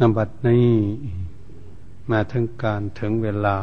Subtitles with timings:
[0.00, 0.70] อบัดนี้
[2.10, 3.56] มาถึงการถึงเวลา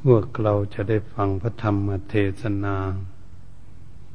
[0.00, 2.76] พวกเราจะได้ฟังพระธรรมเทศนา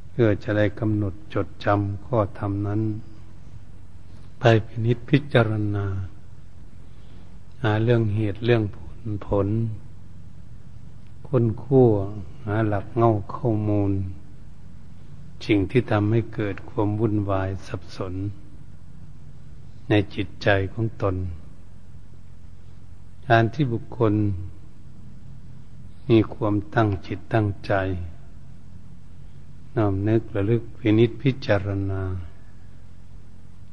[0.09, 2.81] เพื่อจะได้กำหนดจดจำข้อธรรมนั้น
[4.39, 5.85] ไปพินิจพิจารณา
[7.63, 9.47] หาเรื่องเหตุเรื่องผลผล
[11.27, 11.91] ค้นคั่ว
[12.45, 13.91] หาหลักเงาข้อมูล
[15.45, 18.15] สิ่งที่ทำให้เกิดความวุ่นวายสับสน
[19.91, 21.15] ในจิตใจของตน
[23.29, 24.13] การที่บุคคล
[26.09, 27.73] มีความตั้งจิตตั้งใจ
[29.75, 32.01] น้อมนึกระลึกพินิจพิจารณา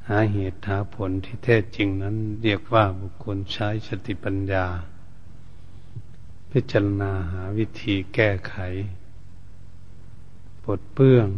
[0.08, 4.66] หาเหตุหาผลที่แท้จริงนั้น เรียกว่าบุคคลใช้สติปัญญา
[6.52, 8.56] พิจารณาหาวิธีแก้ไข
[10.62, 11.28] ปลดเปื้อง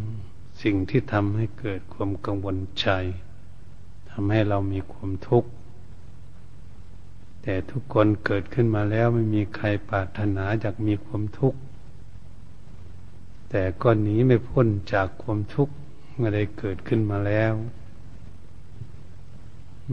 [0.62, 2.88] สิ่งที่ทำให้เกิดความกังวลใจ
[4.10, 5.50] ทำให้เรามีความทุกข์
[7.42, 11.58] แต่ทุกคนเกิดขึ้นมาแล้วไม่มีใครปรารถนาอยากมีความทุกข์
[13.50, 15.74] แต่ก็หนีไม่พ้นจากความทุกข์
[16.14, 17.52] เมื่อได้เกิดขึ้นมาแล้ว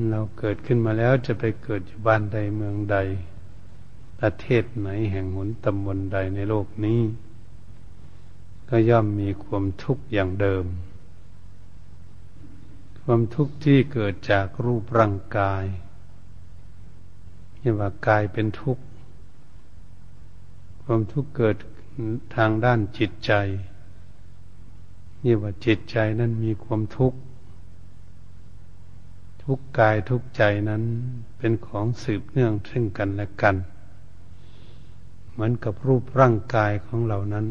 [0.09, 2.97] เราเกิดขึ้นมาแล้วจะไปเกิดอยู่บ้านใดเมืองใด
[4.19, 7.01] ประเทศไหนแห่งหนตำบลใดในโลกนี้
[8.69, 10.63] ก็ย่อมมีความทุกข์อย่างเดิม
[13.09, 15.63] ความทุกข์ที่เกิดจากรูปร่างกาย
[17.59, 18.83] เรียกว่ากายเป็นทุกข์
[20.83, 21.55] ความทุกข์เกิด
[22.35, 23.31] ทางด้านจิตใจ
[25.21, 27.19] เรียกว่าจิตใจนั้นมีความทุกข์
[29.43, 30.83] ทุกกายทุกใจนั้น
[31.37, 33.55] เป็นของสืบเนื่องซึ่งกันและกัน
[35.31, 37.45] เหมือนกับรูปร่างกายของเรานั้น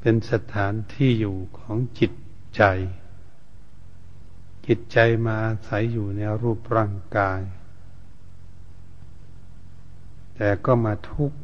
[0.00, 2.12] เป็นสถานที่อยู่ของจิต
[2.58, 2.64] ใจ
[4.66, 7.40] จิตใจมาอาศัยอยู่ในรูปร่างกาย
[10.34, 11.38] แต่ก็มาทุกข์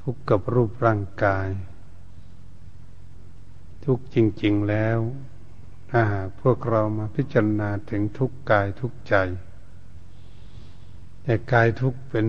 [0.00, 1.48] ทุกข์กับรูปร่างกาย
[3.84, 4.98] ทุกข์จริง ๆแล้ว
[5.90, 9.14] ถ้าหากพวกเรามาพิจารณาถึงทุกข์กายทุกข์ใจ
[11.22, 12.26] แต่กายทุกข์เป็น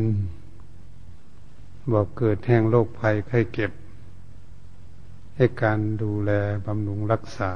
[1.91, 3.71] บอกเกิดแห่งโรคภัยไข้เก็บ
[5.35, 6.31] ให้การดูแล
[6.65, 7.53] บำรุงรักษา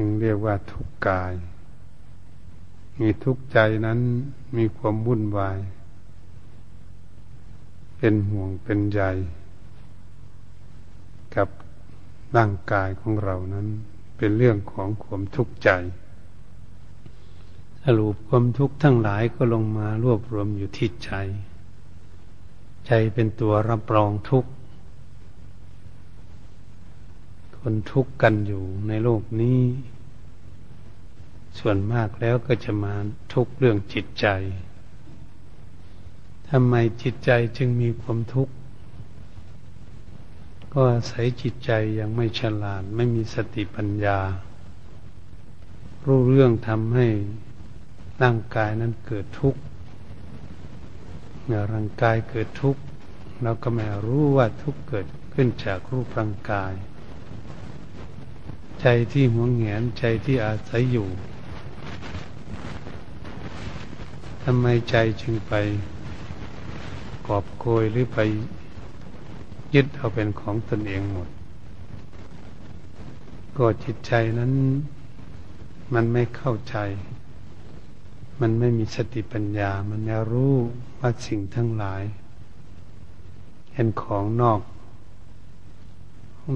[0.00, 1.32] จึงเรียกว่าทุกกาย
[3.00, 3.98] มีทุกใจนั้น
[4.56, 5.58] มีความวุ่นวาย
[7.98, 9.00] เป็นห่วงเป็นใย
[11.34, 11.48] กับ
[12.36, 13.66] ร่างกายของเรานั้น
[14.16, 15.70] เป็นเรื่องของความทุกข์ใจ
[17.84, 21.12] สรุปความทุกข์ทั้งหลายก็ลงมารวบรวมอยู่ที่ใจ
[22.86, 24.50] ใจเป็นตัวรับรองทุกข์
[27.70, 29.60] คนทุกข์กันอยู่ในโลกนี้
[31.58, 32.94] ส่วนมากแล้วก็จะมา
[33.34, 34.26] ทุกเรื่องจิตใจ
[36.50, 38.54] ทำไมจิตใจจึงมีความทุกข์
[40.72, 44.18] ก็อาศัยจิตใจยังไม่ฉลาดไม่มีสติปัญญา
[46.06, 47.08] รู้เรื่องทำให้
[48.22, 49.60] ร่างกายนั้นเกิดทุกข์
[51.44, 52.80] เมื่อร่างกายเกิดทุกข์
[53.42, 56.74] เราก็ไม่รู้ว่าทุกข์เกิดขึ้นจากรูปร่างกาย
[58.82, 61.08] ใจที่หวงแงนใจที่อาศัยอยู่
[64.42, 65.52] ทำไมใจจึงไป
[67.26, 68.18] กอบโกยหรือไป
[69.74, 71.28] ยึดเอาเป็นของตนเองหมด
[73.56, 74.52] ก็จิตใจนั้น
[75.94, 76.76] มันไม่เข้าใจ
[78.40, 80.54] มันไม่มีสติปัญญา มันไม่รู้
[80.98, 82.02] ว่าสิ่งทั้งหลาย
[83.74, 84.60] เห็นของนอก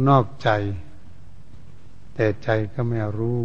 [0.08, 0.50] นอกใจ
[2.14, 3.40] แต่ใจก็ไม่รู้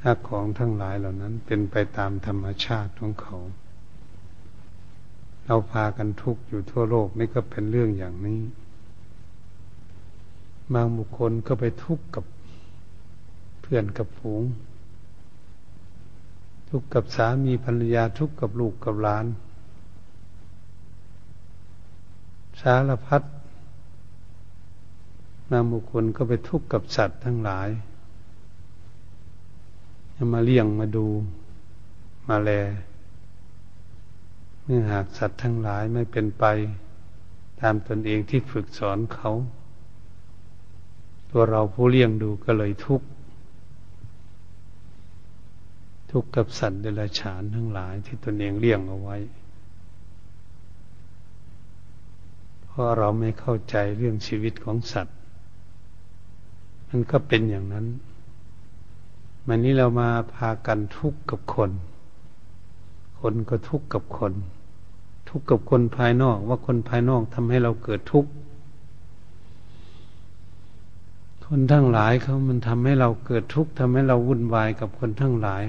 [0.00, 3.36] ถ้าของทั้งหลายเหล่านั้น เป็นไปตามธรรมชาติของเขา
[5.44, 8.40] เราพากันทุกข์อยู่ทั่วโลกนี่ก็เป็นเรื่องอย่างนี้
[10.74, 12.24] บางบุคคลก็ไปทุกข์กับ
[13.62, 14.42] เพื่อนกับฝูง
[16.68, 19.26] ทุกข์กับสามีภรรยาทุกข์กับลูกกับหลาน
[22.60, 23.22] สารพัด
[25.54, 27.68] บางบุคคลก็ไปทุกข์กับสัตว์ทั้งหลาย
[30.34, 31.06] มาเลี้ยงมาดู
[32.28, 32.50] มาแล
[34.62, 36.44] เมื่อหากสัตว์ทั้งหลายไม่เป็นไป
[37.60, 39.30] ตามตนเองที่ฝึกสอนเขา
[41.30, 43.06] ตัวเราผู้เลี้ยงดูก็เลยทุกข์
[46.10, 49.16] ทุกข์กับสัตว์เดรัจฉานทั้งหลายที่ตนเองเลี้ยงเอาไว้
[52.66, 55.16] เพราะเราไม่เข้าใจเรื่องชีวิตของสัตว์
[56.88, 57.86] มันก็เป็นอย่างนั้น
[59.46, 61.70] วันนี้เรามาพากันทุกข์กับคน
[63.20, 64.32] คนก็ทุกข์กับคน
[65.28, 68.30] ทุกข์กับคนภายนอก ว่าคนภายนอกทำให้เราเกิดทุกข์
[71.46, 75.64] คนทั้งหลายเขามันทำให้เราเกิดทุกข์ทำให้เราวุ่นวายกับคนทั้งหลาย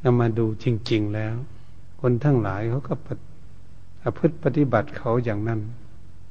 [0.00, 1.34] เรามาดูจริง ๆแล้ว
[2.00, 2.94] คนทั้งหลายเขาก็
[4.00, 5.60] ประพฤติปฏิบัติเขาอย่างนั้น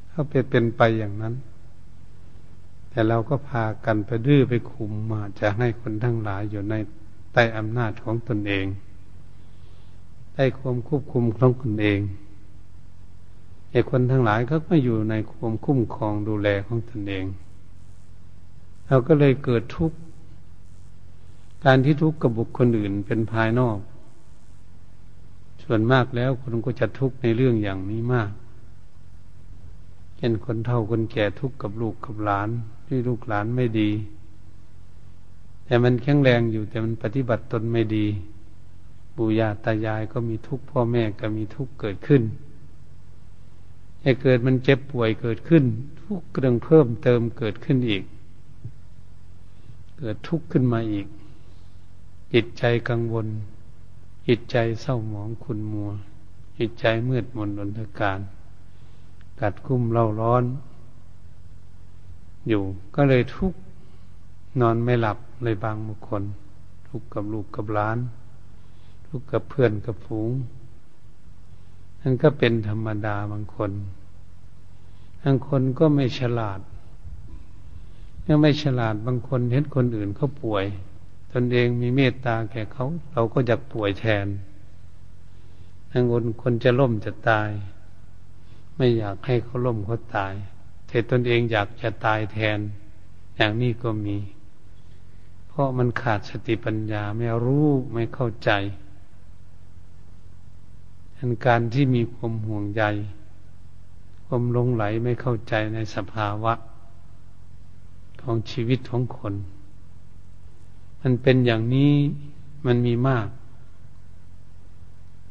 [0.10, 1.34] เขาเป็นไปอย่างนั้น
[2.94, 6.76] แต่เราก็พากันไปดื้อไปคุมมาจะให้คนทั้งหลายอยู่ใน
[7.34, 8.66] ใต้อำนาจของตนเอง
[10.34, 12.00] ใต้ความควบคุมของตนเอง
[13.72, 17.26] ไอ้คนทั้งหลายก็มาอยู่ในความคุ้มครองดูแลของตนเอง
[18.88, 19.98] เราก็เลยเกิดทุกข์
[21.66, 23.78] การที่ทุกข์กับบุคคลอื่นเป็นภายนอก
[25.64, 28.32] ส่วนมากแล้วคนก็จะทุกข์ในเรื่องอย่างนี้มาก
[30.18, 32.50] เช่นคนเฒ่าคนแก่ทุกข์กับลูกกับหลาน
[32.94, 33.90] ที่ลูกหลานไม่ดี
[35.66, 38.06] แต่มันแข็งแรงอยู่แต่มันปฏิบัติตนไม่ดี
[39.16, 42.24] ปู่ย่าตายายก็มีทุกข์พ่อแม่ก็มีทุกข์เกิดขึ้น
[44.02, 45.64] ให้เกิดมันเจ็บป่วยเกิดขึ้น
[46.02, 48.04] ทุกข์เรื่องเพิ่มเติมเกิดขึ้นอีก
[50.00, 51.08] เกิดทุกข์ขึ้นมาอีก
[52.34, 53.28] จิตใจกังวล
[54.28, 55.92] จิตใจเศร้าหมองขุนมัว
[56.58, 58.20] จิตใจมืดมนอนทการ
[59.40, 60.44] กัดกุ้มเล่าร้อน
[62.48, 62.64] อยู่
[62.96, 63.54] ก็เลยทุก
[64.62, 66.24] นอนไม่หลับเลยบางบุคคล
[66.88, 67.98] ทุกกับลูกกับหลาน
[69.08, 70.32] ทุกกับเพื่อนกับฝูง
[72.02, 73.72] นั่นก็เป็นธรรมดาบางคน
[75.22, 76.60] บางคนก็ไม่ฉลาด
[78.22, 80.66] เมื่อไม่ฉลาดบางคนเห็นคนอื่นเขาป่วย
[81.32, 84.28] ตนเองมีเมตตาแก่เขาเราก็อยากป่วยแทน
[85.92, 87.50] บางคนคนจะล่มจะตาย
[88.76, 90.34] ไม่อยากให้เขาล่มเขาตาย
[90.94, 92.60] แต่ตนเองอยากจะตายแทน
[93.36, 94.18] อย่างนี้ก็มี
[95.48, 98.52] เพราะมันขาดสติปัญญาไม่รู้ไม่เข้าใจ
[101.18, 102.84] อันการที่มีความห่วงใย
[104.26, 106.54] ความลงไหลไม่เข้าใจในสภาวะ
[108.22, 109.34] ของชีวิตของคน
[111.02, 111.94] มันเป็นอย่างนี้
[112.66, 113.28] มันมีมาก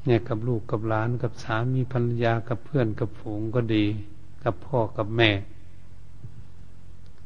[0.05, 3.85] เนี่ยกับลูกกับหลานกับสามีภรรยากับเพื่อนกับฝูงก็ดี
[4.45, 5.31] กับพ่อกับแม่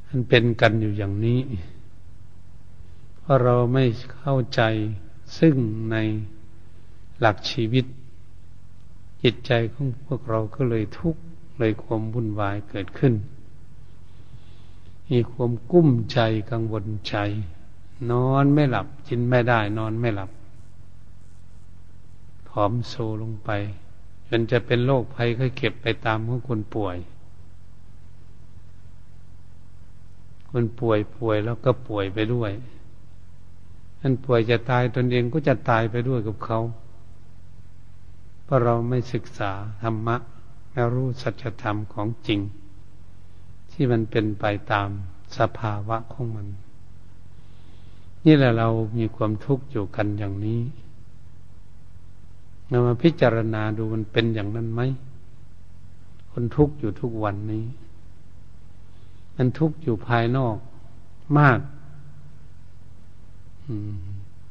[0.07, 1.41] มันเป็นกันอยู่อย่างนี้
[3.19, 3.85] เพราะเราไม่
[4.19, 4.63] เข้าใจ
[5.39, 5.55] ซึ่ง
[5.91, 5.97] ใน
[7.21, 7.85] หลักชีวิต
[9.23, 11.21] จิตใจของพวกเราก็เลยทุกข์
[11.59, 13.15] เลยความวุ่นวายเกิดขึ้น
[15.11, 16.21] มีความกุ้มใจ
[16.51, 17.17] กังวลใจ
[18.11, 20.31] นอนไม่หลับกินไม่ได้ นอนไม่หลับ
[22.49, 23.51] ผอมโซลงไป
[24.29, 26.97] จนจะเป็นโรคภัยค่อยเก็บไปตามของคนป่วย
[30.51, 32.53] คนป่วยป่วยแล้วก็ป่วยไปด้วย
[34.01, 36.61] ท่านป่วยจะตายตนเองก็จะตายไปด้วยกับเขา
[38.45, 40.17] เพราะเราไม่ศึกษาธรรมะ
[40.71, 42.41] ไม่รู้สัจธรรมของจริง
[43.73, 44.89] ที่มันเป็นไปตาม
[45.39, 46.47] สภาวะของมัน
[48.27, 48.69] นี่แหละเรา
[48.99, 50.61] มีความทุกข์อยู่กันอย่างนี้
[52.69, 54.81] เรามาพิจารณาดูมันเป็นอย่างนั้นไหม
[56.31, 57.65] คนทุกข์อยู่ทุกวันนี้
[59.37, 60.57] มันทุกข์อยู่ภายนอก
[61.39, 61.59] มาก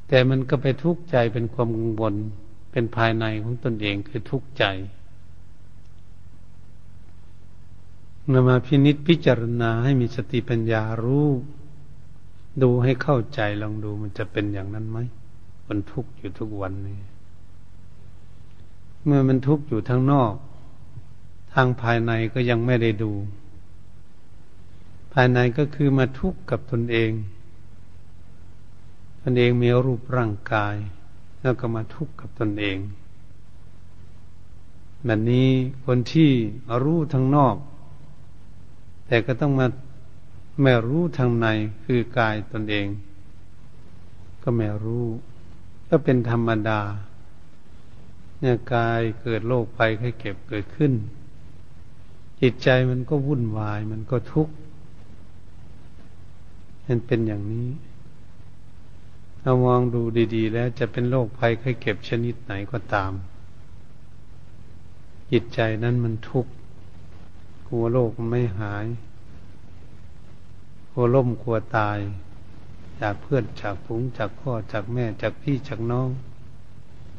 [0.08, 2.14] แต่มันก็ไปทุกข์ใจเป็นความกังวล
[2.72, 4.66] เป็นภายในของตนเองคือทุกข์ใจ
[8.32, 11.30] นำมาพินิษพิจารณาให้มีสติปัญญารู้
[12.62, 14.98] ดูให้เข้าใจลองดูมันจะเป็นอย่างนั้นไหม
[15.68, 17.00] มันทุกข์อยู่ทุกวันนี้
[19.06, 20.34] เมื่อมันทุกข์อยู่ทางนอก
[21.54, 23.12] ทางภายในก็ยังไม่ได้ดู
[25.18, 27.12] ภายในก็คือมาทุกข์กับตนเอง
[29.22, 30.76] ตนเองมีรูปร่างกาย
[31.42, 32.78] แล้วก็มาทุกข์กับตนเอง
[35.06, 35.50] แบบนี้
[35.86, 36.32] คนที่
[36.84, 37.56] รู้ทางนอก
[39.08, 39.68] แต่ก็ต้องมา
[40.62, 41.48] ไม่รู้ทางใน
[41.86, 42.88] คือกายตนเอง
[44.44, 45.06] ก็ไม่รู้
[45.90, 46.82] ก็เป็นธรรมดา
[48.40, 50.94] เนี่ยกายเกิดโรคไปให้เก็บเกิดขึ้น
[52.42, 54.54] จิตใจมันก็วุ่นวาย มันก็ทุกข์
[56.88, 57.70] มันเป็นอย่างนี้
[59.42, 60.02] เรามองดู
[60.36, 63.12] ดี ๆ แล้วจะเป็นโรคภัยไข้เก็บชนิดไหนก็ตาม
[65.32, 66.52] จิตใจนั้นมันทุกข์
[67.68, 68.86] กลัวโรคไม่หาย
[70.92, 71.98] กลัวล่มกลัวตาย
[73.02, 76.10] จากเพื่อนจากฝูงจากพ่อจากแม่จากพี่จากน้อง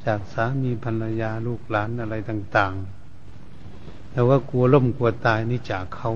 [0.06, 2.74] จากสามีภรรยาลูกหลานอะไรต่าง
[3.42, 6.10] ๆแต่ว่ากลัวล่มกลัวตายนี่จากเขา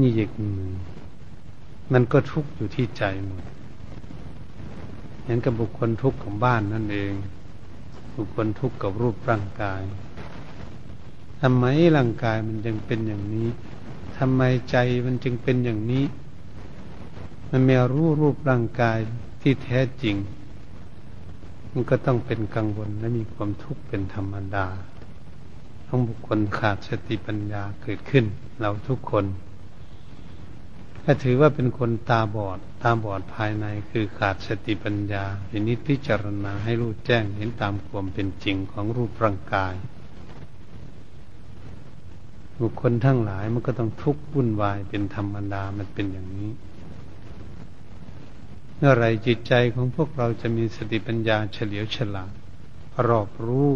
[0.00, 0.72] นี่อีกนึ่ง
[1.92, 3.42] มันก็ทุกข์อยู่ที่ใจหมด
[5.24, 7.12] เห็นกับบุคคลทุกข์ของบ้านนั่นเอง
[8.16, 9.82] บุคคลทุกข์กับรูปร่างกาย
[11.40, 11.64] ทำไม
[11.96, 13.48] ร่างกายมันจึงเป็นอย่างนี้
[14.18, 14.76] ทำไมใจ
[15.06, 16.04] มันจึงเป็นอย่างนี้
[17.50, 18.98] มันไม่รู้รูปร่างกาย
[19.42, 20.16] ที่แท้จริง
[21.72, 24.66] มันก็ต้องเป็นกังวลและมีความทุกข์เป็นธรรมดา
[25.86, 28.24] ทั้งบุคคลขาดสติปัญญาเกิดขึ้น
[28.60, 29.24] เราทุกคน
[31.10, 39.74] ถ้าถือว่าเป็นคนตาบอด ตาบอดภายในคือขาดสติปัญญาพินิจพิจารณาให้รู้แจ้งเห็นตามความเป็นจริงของรูปร่างกาย
[42.60, 46.50] บุคคลทั้งหลายมันก็ต้องทุกข์วุ่นวายเป็นธรรมดามันเป็นอย่างนี้
[48.76, 52.32] เมื่อไรจิตใจของพวกเราจะมีสติปัญญาเฉลียวฉลาด
[53.08, 53.68] รอบรู้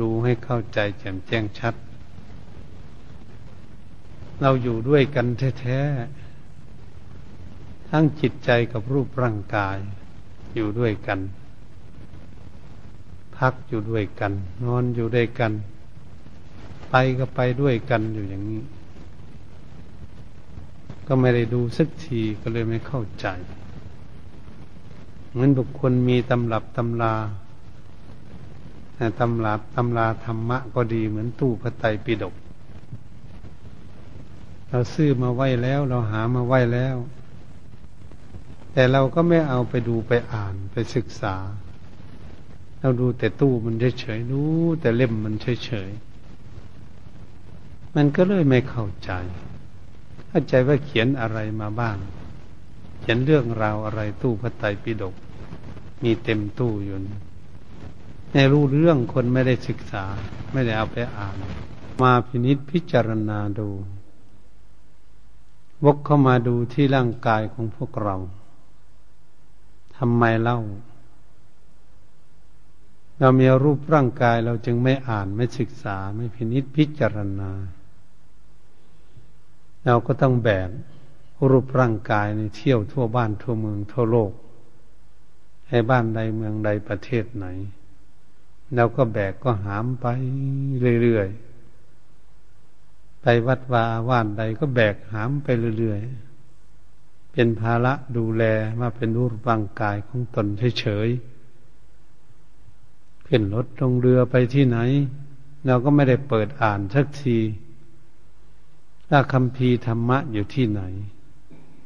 [0.00, 1.74] ดูให้เข้าใจแจ่มแจ้งชัด
[4.40, 5.26] เราอยู่ด้วยกัน
[5.60, 5.80] แท้
[7.90, 9.76] ทั้งจิตใจกับรูปร่างกาย
[10.54, 11.20] อยู่ด้วยกัน
[13.36, 14.32] พักอยู่ด้วยกัน
[14.64, 15.52] นอนอยู่ด้วยกัน
[16.90, 18.62] ไปก็ไปด้วยกันอยู่อย่างนี้
[21.06, 23.26] ก็ไม่ได้ดูสักทีก็เลยไม่เข้าใจ
[25.30, 27.14] เหมือนบุคคลมีตำรับตำลา
[29.20, 32.34] ตำรับตำลาธรรมะก็ดีเหมือนตู้พระไตรปิฎก
[34.68, 36.96] เราซื้อมาไว้แล้ว เราหามาไว้แล้ว
[38.72, 41.36] แต่เราก็ไม่เอาไปดูไปอ่านไปศึกษา
[42.80, 44.42] เราดูแต่ตู้มันเฉยๆดู
[44.80, 49.10] แต่เล่มมันเฉยๆมันก็เลยไม่เข้าใจ
[50.28, 51.96] เข้าใจว่าเขียนอะไรมาบ้าง
[53.00, 55.14] เขียนเรื่องราวอะไรตู้พระไตรปิฎก
[56.02, 56.98] มีเต็มตู้อยู่
[58.32, 60.04] ในรู้เรื่องคนไม่ได้ศึกษา
[60.52, 61.36] ไม่ได้เอาไปอ่าน
[62.02, 63.68] มาพินิษพิจารณาดู
[65.84, 68.16] วกเข้ามาดูที่ร่างกายของพวกเรา
[70.02, 70.60] ทำไมเล่า
[73.18, 77.50] เรามีรูปร่างกายเราจึงไม่อ่านไม่ศึกษาไม่พินิษพิจารณา
[79.86, 80.68] เราก็ต้องแบก
[81.50, 84.32] รูปร่างกายในเที่ยวทั่วบ้านทั่วเมืองทั่วโลก
[85.68, 87.46] ให้บ้านใดเมืองใดประเทศไหน
[88.76, 90.06] เราก็แบกก็หามไป
[91.02, 96.29] เรื่อยๆ ไปวัดวาว่านใดก็แบกหามไปเรื่อยๆ
[97.32, 98.44] เป็นภาระดูแล
[98.80, 100.46] มาเป็นรูปร่างกายของตน
[100.80, 104.78] เฉยๆขึ้นรถลงเรือไปที่ไหน
[105.66, 107.38] เราก็ไม่ได้เปิดอ่านสักที
[109.10, 110.82] ว่าคำพีธรรมะอยู่ที่ไหน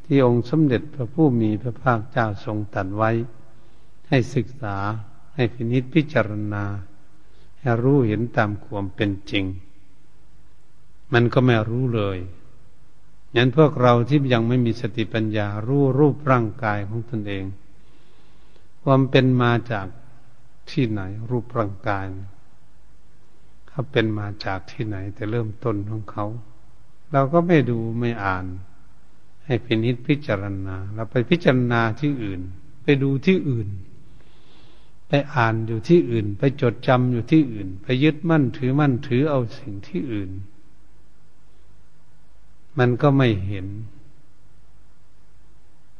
[0.05, 3.11] ที่องค์สมเด็จพระผู้มีพระภาคเจ้าทรงตัดไว้
[4.09, 4.77] ให้ศึกษา
[5.35, 6.65] ให้พินิจพิจารณา
[7.59, 9.45] ให้รู้เห็นตามความเป็นจริง
[11.13, 12.19] มันก็ไม่รู้เลย
[13.37, 17.45] งั้นพวกเราที่ยังไม่มีสติปัญญารู้รูปร่างกายของตนเอง
[18.83, 19.87] ความเป็นมาจาก
[20.71, 21.00] ที่ไหน
[21.31, 22.05] รูปร่างกาย
[23.69, 26.26] เขาเป็นมาจากที่ไหน แต่เริ่มต้นของเขา
[27.12, 28.45] เราก็ไม่ดูไม่อ่าน
[29.47, 32.41] ให้พินิษพิจารณาเราไปพิจารณาที่อื่น
[32.83, 33.69] ไปดูที่อื่น
[35.09, 40.31] ไปอ่านอยู่ที่อื่น ไปจดจำอยู่ที่อื่น ไปยึดมั่นถือมั่นถือเอาสิ่งที่อื่น
[42.78, 43.66] มันก็ไม่เห็น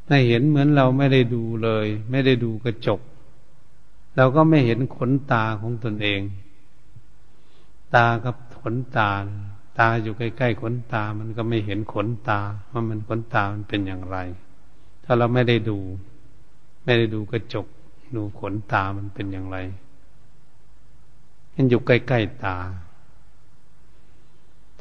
[0.09, 3.01] ไม่เห็นเหมือนเราไม่ได้ดูเลย ไม่ได้ดูกระจก
[4.17, 6.21] เราก็ไม่เห็นขนตาของตนเอง
[7.95, 9.11] ตากับขนตา
[9.79, 12.41] ตาอยู่ใกล้ๆขนตา มันก็ไม่เห็นขนตา
[12.71, 14.17] ว่ามันขนตามันเป็นอย่างไร
[15.05, 15.79] ถ้าเราไม่ได้ดู
[16.85, 17.67] ไม่ได้ดูกระจก
[18.17, 19.59] ดูขนตามันเป็นอย่างไร
[21.55, 22.57] มันอยู่ใกล้ๆตา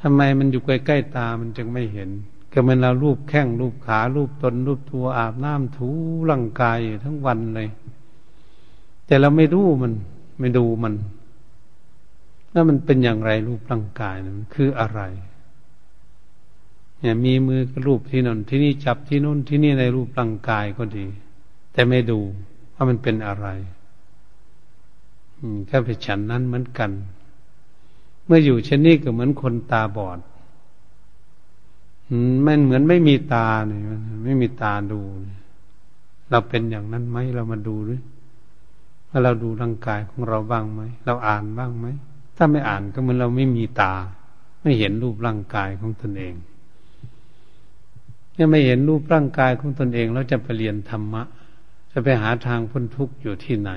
[0.05, 2.09] ทำไมมันอยู่ใกล้ๆตามันจึงไม่เห็น
[2.53, 5.87] ก็มันเรารูปแข้งรูปขารูปตนรูปตัวอาบน้ำถู
[6.29, 7.69] ร่างกายทั้งวันเลย
[9.05, 9.93] แต่เราไม่รู้มัน
[10.39, 10.93] ไม่ดูมัน
[12.51, 15.01] แล้วมันเป็นอย่างไรรูปร่างกายมันคืออะไร
[16.99, 21.05] เนี่ย มีมือกรูปที่นั่นที่นี่จับที่นู่นที่นี่ในรูปร่างกายก็ดี
[21.73, 22.19] แต่ไม่ดู
[22.73, 23.47] ว่ามันเป็นอะไร
[25.39, 26.91] อืมก็เป็นฉันนั้นเหมือนกัน
[28.25, 30.19] เมื่ออยู่เช่นนี้ก็เหมือนคนตาบอด
[32.45, 33.81] มันเหมือนไม่มีตาเนี่ย
[34.23, 35.01] ไม่มีตาดู
[36.29, 38.01] เราเป็นอย่างนั้นไหมเรามาดูด้วย
[39.09, 41.87] ว่าเราดูร่างกายของเราบ้างไหมเราอ่านบ้างไหม
[42.37, 43.93] ถ้าไม่อ่านก็เหมือนเราไม่มีตา
[44.61, 46.33] ไม่เห็นรูปร่างกายของตนเอง
[48.35, 51.23] เนี่ยไม่เห็นรูปร่างกายของตนเองเราจะไปเรียนธรรมะ
[51.91, 53.71] จะไปหาทางพ้นทุกข์อยู่ที่ไหน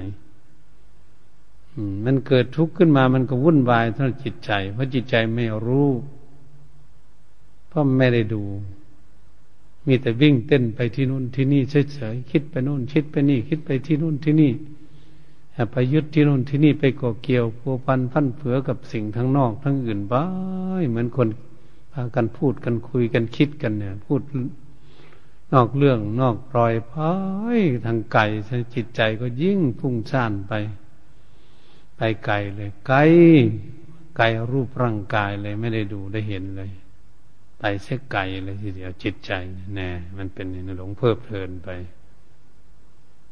[2.04, 5.88] มันเกิดทุกข์ขึ้นมามันก็วุ่นวายทั้งจิตใจ เพราะจิตใจไม่รู้
[7.68, 8.42] เพราะไม่ได้ดู
[9.87, 14.52] มีแต่วิ่งเต้นไปที่นู่นที่นี่เฉยๆคิดไปนู่นคิดไปนี่ คิดไปที่นู่นที่นี่
[15.73, 20.25] ไปยึดที่นู่นที่นี่ไปก่อเกี่ยวพัวพันพันเผือกับสิ่งทั้งนอก ทั้งอื่นบ้า
[20.90, 21.28] เหมือนคน
[21.92, 24.21] พากันพูดกันคุยกันคิดกันเนี่ย พูด
[25.52, 27.12] นอกเรื่องนอกรอยพา
[27.59, 28.23] ยทางไกล
[28.75, 30.52] จิตใจก็ยิ่งพุ่งซ่านไป
[31.96, 32.98] ไปไกลเลย ไกล
[34.16, 36.70] ไกลรูปร่างกายเลย ไม่ได้ดูได้เห็นเลย
[37.58, 39.32] ไปเสียไกลเลยทีเดียวจิตใจ
[39.74, 41.68] แน่มันเป็นในหลงเพิ่เพลินไป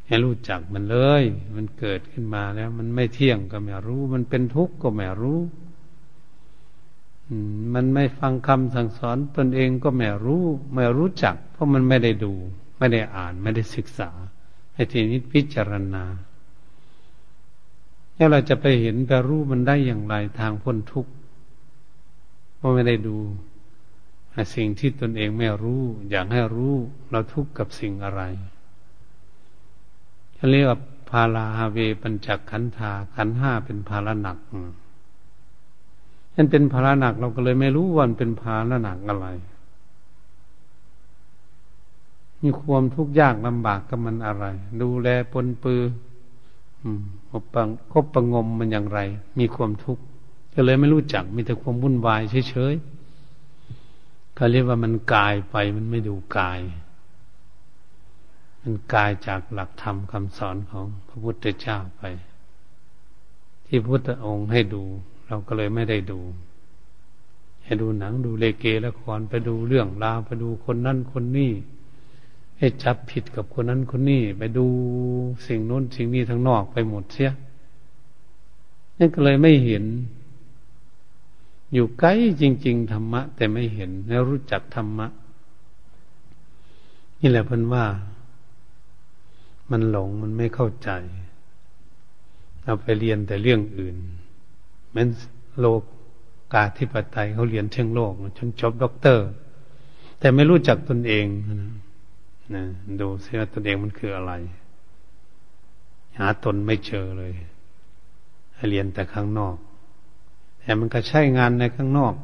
[0.07, 1.25] ให้รู้จักมันเลย
[1.57, 5.41] มันเกิดขึ้นมาแล้ว มันไม่เที่ยงก็ไม่รู้ มันเป็นทุกข์ก็ไม่รู้
[7.75, 10.45] มันไม่ฟังคำสั่งสอนตนเองก็ไม่รู้
[10.75, 12.33] ไม่รู้จัก เพราะมันไม่ได้ดู
[12.79, 14.11] ไม่ได้อ่าน ไม่ได้ศึกษา
[14.75, 16.05] ให้ทีนี้พิจารณา
[18.17, 21.13] แล้วเราจะไปเห็นไปรู้มันได้อย่างไรทางพ้นทุกข์
[22.57, 23.17] เพราะไม่ได้ดู
[24.55, 26.75] สิ่งที่ตนเองไม่รู้ อยากให้รู้
[27.11, 28.23] เราทุกข์กับสิ่งอะไร
[30.51, 30.79] เรียกว่า
[31.09, 34.39] พาลาฮาเวปัญจขันธาขันห้าเป็นภาระหนัก
[36.35, 39.27] นั่นเป็นภาระหนักเราก็เลยไม่รู้วันเป็นภาระหนักอะไร
[42.43, 44.45] มีความทุกข์ยากลำบากกับมันอะไร
[44.83, 45.83] ดูแลปนปือ
[47.24, 49.01] ค บปังคบประงมมันอย่างไร
[49.39, 50.03] มีความทุกข์
[50.55, 56.61] ก็เลยไม่รู้จัก มีแต่ความวุ่นวายเฉยๆเขาเรียกว่ามันกายไปมันไม่ดูกาย
[58.63, 62.03] มันกายจากหลักธรรมคำสอนของพระพุทธเจ้าไป
[63.67, 64.83] ที่พุทธองค์ให้ดู
[65.27, 66.21] เราก็เลยไม่ได้ดู
[67.65, 71.53] ให้ดูหนังดูเลเกละครไปดูเรื่องราวไปดูคนนั่นคนนี้
[72.59, 74.67] ให้จับผิดกับคนนั้นคนนี้ไปดู
[75.47, 77.33] สิ่งโน้นสิ่งนี้ทั้งนอกไปหมดเสีย
[78.99, 79.85] นั่นก็เลยไม่เห็น
[81.73, 82.13] อยู่ใกล้
[82.43, 85.07] จริง ๆ ธรรมะ แต่ไม่เห็นแล้วรู้จักธรรมะ
[87.21, 87.85] นี่แหละเพิ่นว่า
[89.71, 90.91] มันหลงมันไม่เข้าใจ
[92.63, 93.97] เราไปเรียนแต่เรื่องอื่น
[94.89, 95.09] เหมือน
[95.61, 95.83] โล
[96.53, 99.27] กาธิปไตยเขาเรียนเชิงโลกจนจบด็อกเตอร์
[100.19, 101.27] แต่ไม่รู้จักตนเอง
[101.63, 101.84] นะ
[102.53, 102.65] นะ
[103.01, 104.33] ดูซิว่าตนเองมันคืออะไร
[106.19, 107.33] หาตนไม่เจอเลย
[108.71, 109.57] เรียนแต่ข้างนอก
[110.61, 112.15] แต่มันก็ใช้งานในข้างนอก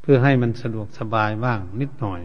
[0.00, 2.22] เพื่อให้มันสะดวกสบายบ้างนิดหน่อย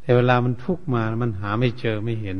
[0.00, 2.38] แต่เวลามันทุกมามันหาไม่เจอไม่เห็น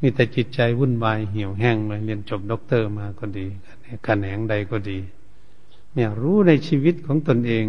[0.00, 3.46] มีแต่จิตใจวุ่นวายเหี่ยวแห้งเลยเรียนจบด็อกเตอร์มาก็ดี
[4.06, 4.98] คะแนนใดก็ดี
[5.94, 7.64] เนี่ยรู้ในชีวิตของตนเอง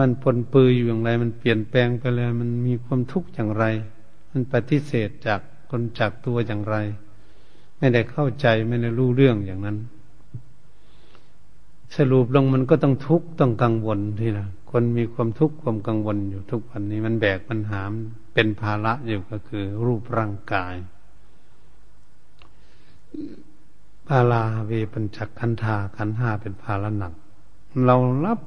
[0.00, 3.64] มันปนปืออยู่อย่างไร มันเปลี่ยนแปลงไปเลย มันมีความทุกข์อย่างไร
[4.30, 6.76] มันปฏิเสธจากคนจากตัวอย่างไร
[7.78, 9.78] ไม่ได้เข้าใจไม่ได้รู้เรื่องอย่างนั้น
[11.96, 17.80] สรุปลงมันก็ต้องทุกข์ต้องกังวลที่นะคนมีความทุกข์ความกังวลอยู่ทุกวันนี้มันแบกปัญหา
[18.34, 20.74] เป็นภาระอยู่ก็คือ รูปร่างกาย
[24.08, 27.12] ภาลาเวปัญจขันธาขันห้าเป็นภาระหนัก
[27.84, 28.38] เรารับ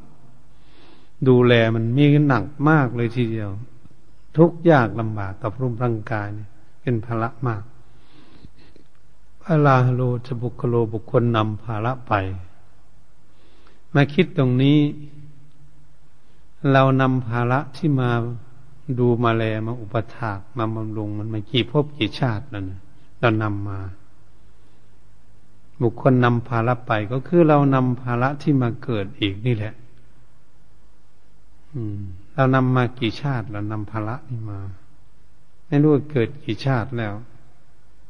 [1.27, 3.49] ดูแลมันมีหนักมากเลยทีเดียว
[4.38, 6.49] ทุกยากลำบากกับรูปร่างกายเนี่ย
[6.82, 7.63] เป็นภาระมาก
[9.41, 12.13] พระลาโลจะบุคโลบุคคลนำภาระไป
[13.93, 14.80] มาคิดตรงนี้
[16.71, 18.10] เรานำภาระที่มา
[18.99, 22.65] ดูมาแลมาอุปถากมาบำรุงมันมากี่ภพกี่ชาตินั่น
[23.19, 23.80] เรานำมา
[25.82, 29.73] บุคคลนำภาระไปก็คือเรานำภาระที่มาเกิดอีกนี่แหละ
[32.33, 34.59] เรานำมากี่ชาติเรานำภาระนี่มา
[35.67, 37.13] ไม่รู้เกิดกี่ชาติแล้ว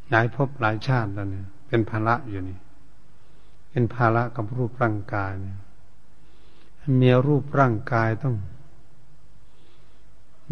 [0.10, 2.58] หลายภพหลายชาติแล้วเนี่ย เป็นภาระอยู่นี่
[3.72, 5.58] เป็นภาระกับรูปร่างกายเนี่ย
[7.02, 8.36] มีรูปร่างกายต้อง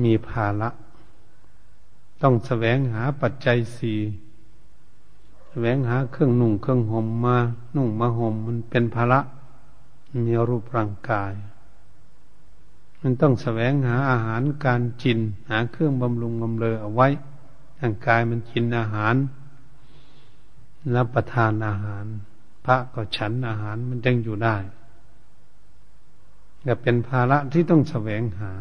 [0.04, 0.70] มีภาระ
[2.22, 4.00] ต้องแสวงหาปัจจัยสี่
[5.50, 7.38] แสวงหาเครื่องนุ่งเครื่องห่มมา
[7.76, 9.20] นุ่งมาห่มมันเป็นภาระ
[10.26, 11.32] มีรูปร่างกาย
[13.02, 17.08] มันต้องแสวงหาอาหารการกิน หาเครื่องบำรุงบำเรอเอาไว้
[17.82, 19.16] ร่างกายมันกินอาหาร
[20.96, 22.06] รับประทานอาหาร
[22.66, 24.58] พระก็ฉันอาหารมันยังอยู่ได้
[26.68, 28.54] ก็เป็นภาระที่ต้องแสวงหา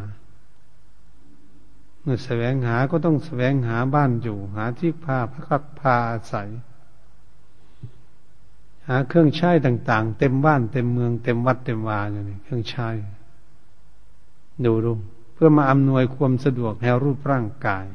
[2.01, 6.49] เมื่อแสวงหาก็ต้องแสวงหาบ้านอยู่ หาที่พาพักพาอาศัย
[8.87, 12.89] หาเครื่องใช้ต่าง ๆ เต็มบ้านเต็มเมือง เต็มวัดเต็มวาอย่างนี้เครื่องใช้
[14.65, 14.91] ดูดู
[15.33, 17.85] เพื่อมาอำนวยความสะดวกให้รูปร่างกาย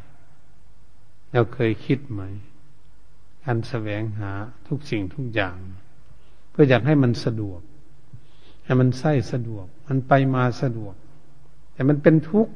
[1.32, 2.22] เราเคยคิดไหม
[3.44, 4.30] การแสวงหา
[4.68, 5.56] ทุกสิ่งทุกอย่าง
[6.50, 7.60] เพื่ออยากให้มันสะดวก
[8.64, 10.94] ให้มันใส้สะดวก มันไปมาสะดวก
[11.72, 12.54] แต่มันเป็นทุกข์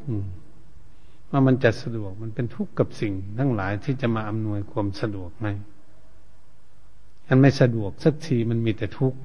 [1.31, 5.47] ว่ามันจะสะดวก มันเป็นทุกข์กับสิ่ง ทั้งหลายที่จะมาอำนวยความสะดวกไหม
[7.29, 9.19] อันไม่สะดวกสักทีมันมีแต่ทุกข์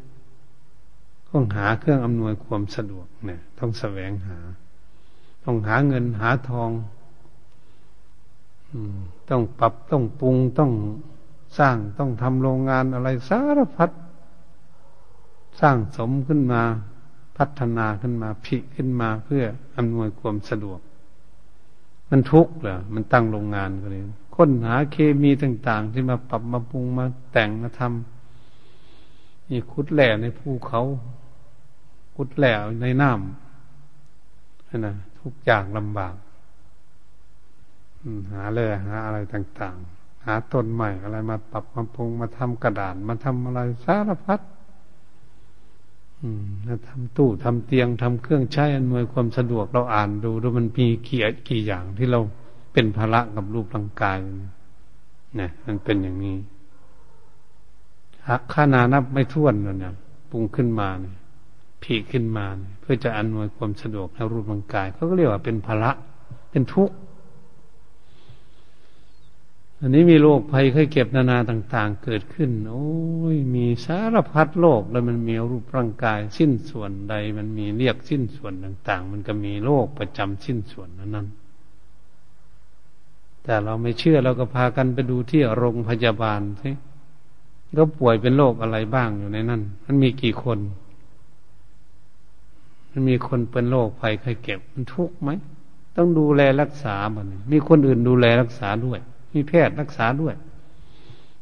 [1.30, 4.38] ต้องหาเครื่องอำนวยความสะดวกเนี่ย ต้องแสวงหา
[5.44, 6.72] ต้องหาเงินหาทอง
[9.30, 10.72] ต้องปรับต้องปรุงต้อง
[11.60, 13.90] สร้างต้องทำโรงงานอะไรสารพัด
[15.62, 16.62] สร้างสมขึ้นมา
[17.38, 19.44] พัฒนาขึ้นมาพิขึ้นมาเพื่อ
[19.78, 20.80] อำนวยความสะดวก
[22.10, 24.04] มันทุกข์เหรอมันตั้งโรงงานก็เลย
[24.36, 30.82] ค้นหาเคมีต่าง ๆ ที่มาปรับมาปรุงมาแต่งมาทำนี่คุดแหล่ในภูเขา
[32.16, 36.16] คุดแหล่ในน้ำนะ ทุกอย่างลำบาก
[38.32, 44.40] หาเลยหาอะไรต่าง ๆ หาต้นใหม่อะไรมาปรับมาปรุงมาทำกระดานมาทำอะไรสารพัด
[46.24, 52.20] มแล้วทำตู้ทำเตียงทำเครื่องใช้อำนวยความสะดวกเราอ่านดูแล้วมันมีกี่กี่อย่างที่เรา
[52.74, 54.18] เป็นภาระกับรูปร่างกาย
[55.36, 56.38] เนี่ยมันเป็นอย่างนี้
[58.52, 59.94] ข้านานับไม่ท้วนเลยเนี่ย
[60.30, 61.16] ปรุงขึ้นมาเนี่ย
[61.84, 62.46] ผีขึ้นมา
[62.82, 65.92] เพื่อจะอำนวยความสะดวกให้รูปร่างกายเขาก็เรียกว่าเป็นภาระ
[66.52, 66.96] เป็นทุกข์
[69.82, 72.88] อันนี้มีโรคภัยไข้เก็บนานาต่าง ๆ เกิดขึ้น โอ้
[73.34, 81.28] ย มีสารพัดโรคแล้วมันมีรูปร่างกาย สิ้นส่วนใด มันมีเรียกสิ้นส่วนต่าง ๆ มันก็มีโรคประจำสิ้นส่วนนั้น
[83.44, 86.72] แต่เราไม่เชื่อเราก็พากันไปดูที่โรงพยาบาลสิ
[87.78, 90.60] ก็ป่วยเป็นโรคอะไรบ้างอยู่ในนั้น มันมีกี่คน
[92.92, 95.30] มันมีคนเป็นโรคภัยไข้เก็บมันทุกข์ไหม
[95.96, 99.00] ต้องดูแลรักษามันมีคนอื่นดูแลรักษาด้วย
[99.34, 100.36] มีแพทย์รักษาด้วย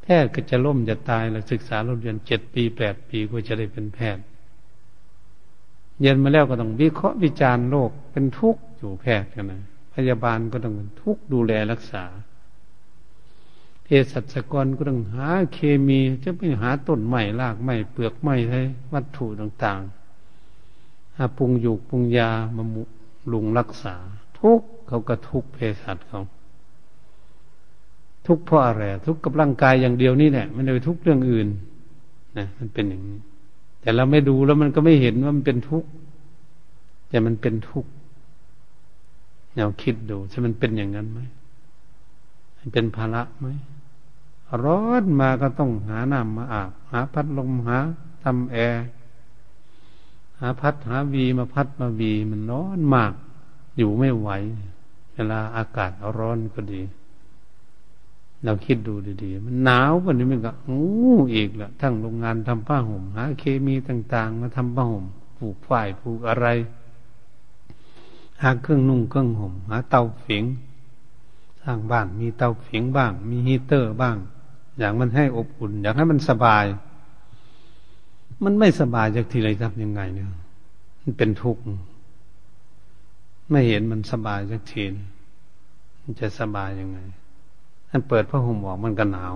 [0.04, 4.24] แพทย์ก็จะล่มจะตายแล้วศึกษาโรงเรียนเจ็ดปีแปดปีก็จะได้เป็นแพทย์
[6.02, 9.62] เย็นมาแล้วก็ต้องวิเคราะห์วิจารณ์โรคเป็นทุกข์อยู่แพทย์กันนะ
[9.94, 12.04] พยาบาลก็ต้องเป็นทุกข์ดูแลรักษา
[13.84, 18.62] เภสัชกรก็ต้องหาเคมีจะไปหาต้นใหม่รากใหม่เปลือกใหม่ให้
[18.94, 19.97] วัตถุต่างๆ
[21.18, 22.84] หาปรุงอยู่ปรุงยามามุ
[23.32, 23.96] ลุงรักษา
[24.40, 26.22] ทุกเขาก็ทุกเภสัชเขา
[28.26, 31.48] ทุกเพราะอะไรทุกกับร่างกายอย่างเดียวนี่แหละไม่ได้ไปทุกเรื่องอื่น
[32.38, 33.20] นะมันเป็นอย่างนี้
[33.82, 35.90] แต่เราไม่ดูแล้วมันก็ไม่เห็นว่ามันเป็นทุกข์
[37.10, 37.90] แต่มันเป็นทุกข์
[39.56, 41.20] เราคิดดูใช่มันเป็นอย่างนั้นไหม
[42.60, 43.48] มันเป็นภาระไหม
[44.64, 47.78] ร้อนมาก็ต้องหาน้ำมาอาบหาพัดลมหา
[48.24, 48.84] ทำแอร์
[50.40, 53.14] หาพัดหาวีมาพัดมาวีมันร้อนมาก
[53.78, 54.30] อยู่ไม่ไหว
[55.14, 56.82] เวลาอากาศร้อนก็ดี
[58.44, 60.84] เราคิดดูดีๆ มันหนาววันนี้มันก็โอ้
[61.34, 65.06] อีกละทั้งโรงงานทำผ้าห่มหาเคมีต่างๆ มาทำผ้าห่ม
[65.38, 66.48] ปลูกฝ้ายปลูกอะไร
[68.42, 70.44] หาเครื่องนุ่งเครื่องห่มหาเตาฝิง
[71.62, 74.18] สร้างบ้านมีเตาฝิงบ้าง มีฮีเตอร์บ้าง
[74.78, 76.66] อย่างมันให้อบอุ่น อยากให้มันสบาย
[78.44, 80.28] มันไม่สบายจากทีไรทำยังไงเนี่ย
[81.02, 81.62] มันเป็นทุกข์
[83.50, 84.84] ไม่เห็นมันสบายจากที
[86.02, 87.00] มันจะสบายยังไง
[87.90, 89.36] ท่านเปิดผ้าห่มออกมันก็หนาว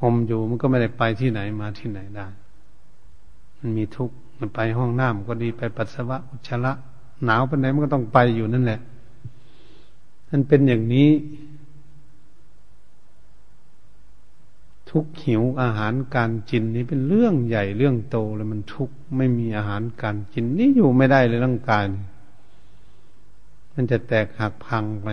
[0.00, 2.26] ห่มอยู่มันก็ไม่ได้ไปที่ไหนมาที่ไหนได้
[3.58, 6.72] มันมีทุกข์มันไปห้องน้ำก็ดีไปปัสสาวะอุจจาระ
[7.24, 8.80] หนาวไปไหนมันก็ต้องไปอยู่นั่นแหละ
[10.30, 11.08] มันเป็นอย่างนี้
[14.90, 21.84] ทุกหิวอาหารการกินนี้เป็นเรื่องใหญ่เรื่องโตเลยมันทุกข์ไม่มีอาหารการกินนี่อยู่ไม่ได้เลยร่างกาย
[23.74, 25.08] มันจะแตกหักพังไป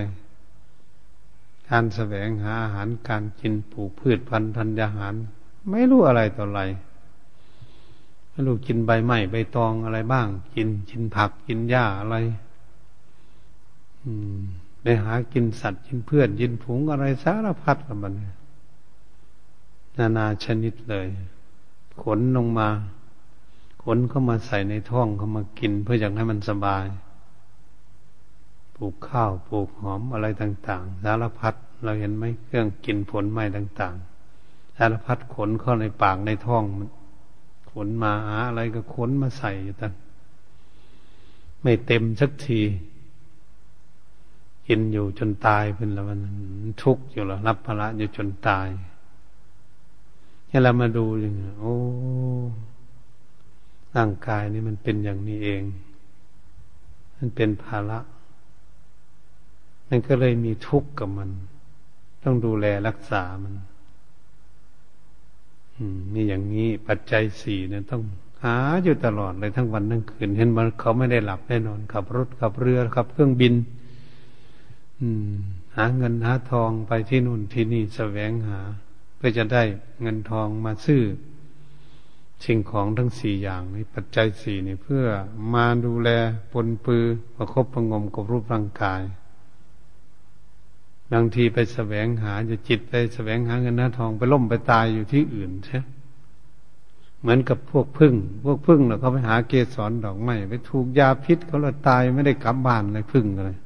[1.70, 5.16] การแสวงหาอาหารการกินปลูกพืชพันธุ์ธัญญาหาร
[5.70, 6.62] ไม่รู้อะไรต่ออะไร
[8.30, 12.16] ไม่รู้กินใบไม้ใบตองอะไรบ้าง กินกินผักกินหญ้าอะไร
[14.04, 14.38] อืม
[14.82, 18.37] ไปหากินสัตว์กินเพื่อนกินผงอะไรสารพัดละมันน
[19.98, 21.08] นานาชนิดเลย
[22.02, 22.70] ขนลงมา
[23.84, 26.86] ขนเข้ามาใส่ในท้องเข้ามากิน เพื่ออยากให้มันสบาย
[28.76, 33.96] ปลูกข้าวปลูกหอมอะไรต่าง ๆ สารพัดเราเห็นไหมเครื่องกินผลไม้ต่าง
[34.38, 36.90] ๆ สารพัดขนเข้าในปากในท้องมัน
[37.72, 39.94] ขนมาหาอะไรก็ขนมาใส่อยู่ตั้ง
[41.62, 42.62] ไม่เต็มสักที
[44.68, 46.20] กินอยู่จนตายเป็นละวัน
[46.84, 48.68] ทุกข์อยู่แล้วรับภาระอยู่จนตาย
[50.58, 51.76] ให้เรามาดูอย่างนี้โอ้
[53.96, 55.64] ร่างกายนี่มันเป็นอย่างนี้เอง
[57.18, 58.00] มันเป็นภาระ
[59.90, 61.30] มันก็เลยมีทุกข์กับมัน
[62.24, 63.54] ต้องดูแลรักษามัน
[66.14, 68.02] มีอย่างนี้ปัจจัยสี่เนี่ยต้อง
[68.44, 73.54] หาอยู่ตลอดเลยทั้งวันทั้งคืน เห็นมันเขาไม่ได้หลับแน่นอนขับรถขับเรือขับเครื่องบิน
[75.02, 75.32] อืม
[75.76, 78.62] หาเงินหาทองไปที่นู่นที่นี่แสวงหา
[79.18, 79.64] เพื่อจะได้
[80.02, 81.02] เงินทองมาซื้อ
[82.46, 85.06] สิ่งของทั้งสี่อย่างในปัจจัยสี่นี่เพื่อ
[85.54, 86.10] มาดูแล
[86.52, 87.04] ปนปือ
[87.36, 89.02] ประคบประงมกับรูปร่างกาย
[91.14, 95.80] บางทีไปแสวงหาจะจิตไปแสวงหาเงินหน้าทองไปล่มไปตายอยู่ที่อื่นใช่
[97.22, 103.58] เหมือนกับพวกพึ่ง พวกพึ่งเราเขาไปหาเกสรดอกไม้ไปถูกยาพิษเขาเราตายไม่ได้กลับบ้านเลยพึ่งเลย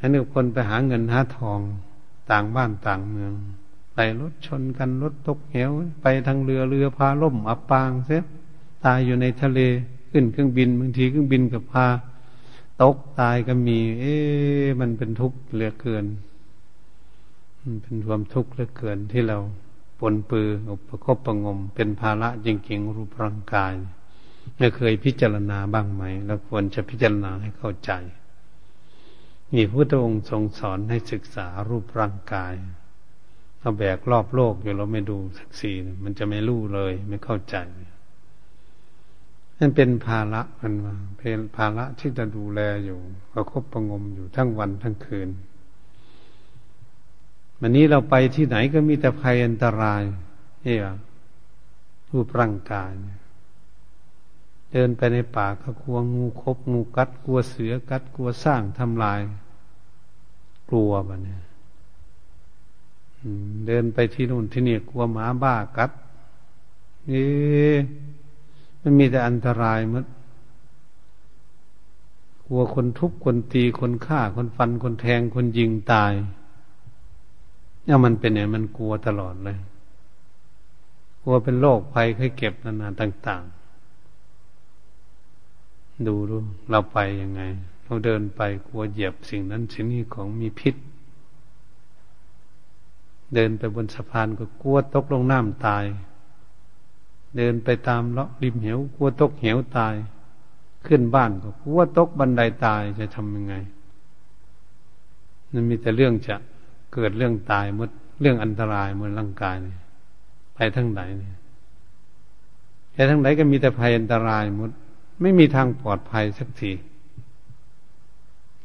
[0.00, 1.60] อันนี้คนไปหาเงินหาทอง
[2.30, 3.32] ต่างบ้านต่างเมือง
[4.02, 5.70] ไปรถชนกันรถตกเหว
[6.02, 8.24] ไปทางเรือเรือพาล่มอับปางเสีย
[8.84, 9.60] ตายอยู่ในทะเล
[10.10, 11.86] ขึ้นเครื่องบินบางทีเครื่องบินกับพา
[12.82, 14.14] ตกตายก็มี เอ๊
[14.80, 16.06] มันเป็นทุกข์เหลือเกิน
[17.60, 19.38] มันเป็นความทุกข์เหลือเกินที่เรา
[20.00, 23.72] ปนปืออุปคบประงม เป็นภาระจริงๆรูปร่างกาย
[24.58, 27.90] เราเคยพิจารณาบ้างไหมเราควรจะพิจารณาให้เข้าใจ
[29.52, 32.54] มีพระองค์ทรงสอนให้ศึกษารูปร่างกาย
[33.60, 37.56] เราแบกรอบโลกอยู่เราไม่ดูสักสี่มันจะไม่รู้เลย ไม่เข้าใจ
[39.58, 42.98] นั่นเป็นภาระมันว่าเป็นภาระที่จะดูแลอยู่
[43.32, 45.28] ประคบประงมอยู่ทั้งวันทั้งคืน
[47.60, 50.02] วันนี้เราไปที่ไหนก็มีแต่ภัยอันตราย
[50.66, 50.94] นี่อะ
[52.10, 52.92] รูปร่างกาย
[54.72, 59.20] เดินไปในป่าก็กลัวงูคบงูกัด กลัวเสือกัด กลัวสร้างทำลาย
[60.70, 61.40] กลัวแบะเนี่ย
[63.66, 65.90] เดินไปที่นู่นที่นี่กลัวหมาบ้ากัด
[67.08, 67.24] เอ๊
[68.80, 70.04] มันมีแต่อันตรายมัด
[72.46, 76.12] กลัวคนทุบคนตีคนฆ่า คนฟันคนแทงคนยิงตาย
[77.84, 79.58] เนี่ยมันเป็นอย่างมันกลัวตลอดเลย
[81.22, 83.42] กลัวเป็นโรคภัยเคยเก็บนานาต่าง
[84.90, 86.36] ๆ ดูดู
[86.70, 87.42] เราไปยังไง
[87.84, 90.74] เราเดินไปกลัวเหยียบสิ่งนั้นสิ่งนี้ของมีพิษ
[93.34, 95.84] เดินไปบนสะพานก็กลัวตกลงน้ำตาย
[97.36, 99.94] เดินไปตามเลาะริมเหวกลัวตกเหวตาย
[100.86, 103.54] ขึ้นบ้านก็กลัวตกบันไดตายจะทำยังไง
[105.52, 106.36] นั่นมีแต่เรื่องจะ
[106.92, 107.90] เกิดเรื่องตายมด
[108.20, 109.78] เรื่องอันตรายมดร่างกายเนี่ย
[110.54, 111.36] ไปทั้งไหนเนี่ย
[112.92, 114.70] ไปทั้งไหนก็มีแต่ภัยอันตรายมด
[115.20, 116.72] ไม่มีทางปลอดภัยสักที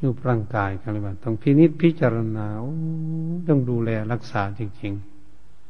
[0.02, 2.46] รูปร่างกายกันเลยว่าต้องพินิจพิจารณา
[3.48, 4.92] ต้องดูแลรักษาจริง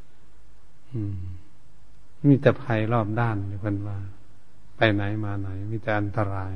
[0.08, 1.16] ๆอืม
[2.28, 3.98] มีแต่ภัยรอบด้านเลยคนว่า
[4.76, 6.52] ไปไหนมาไหน มีแต่อันตราย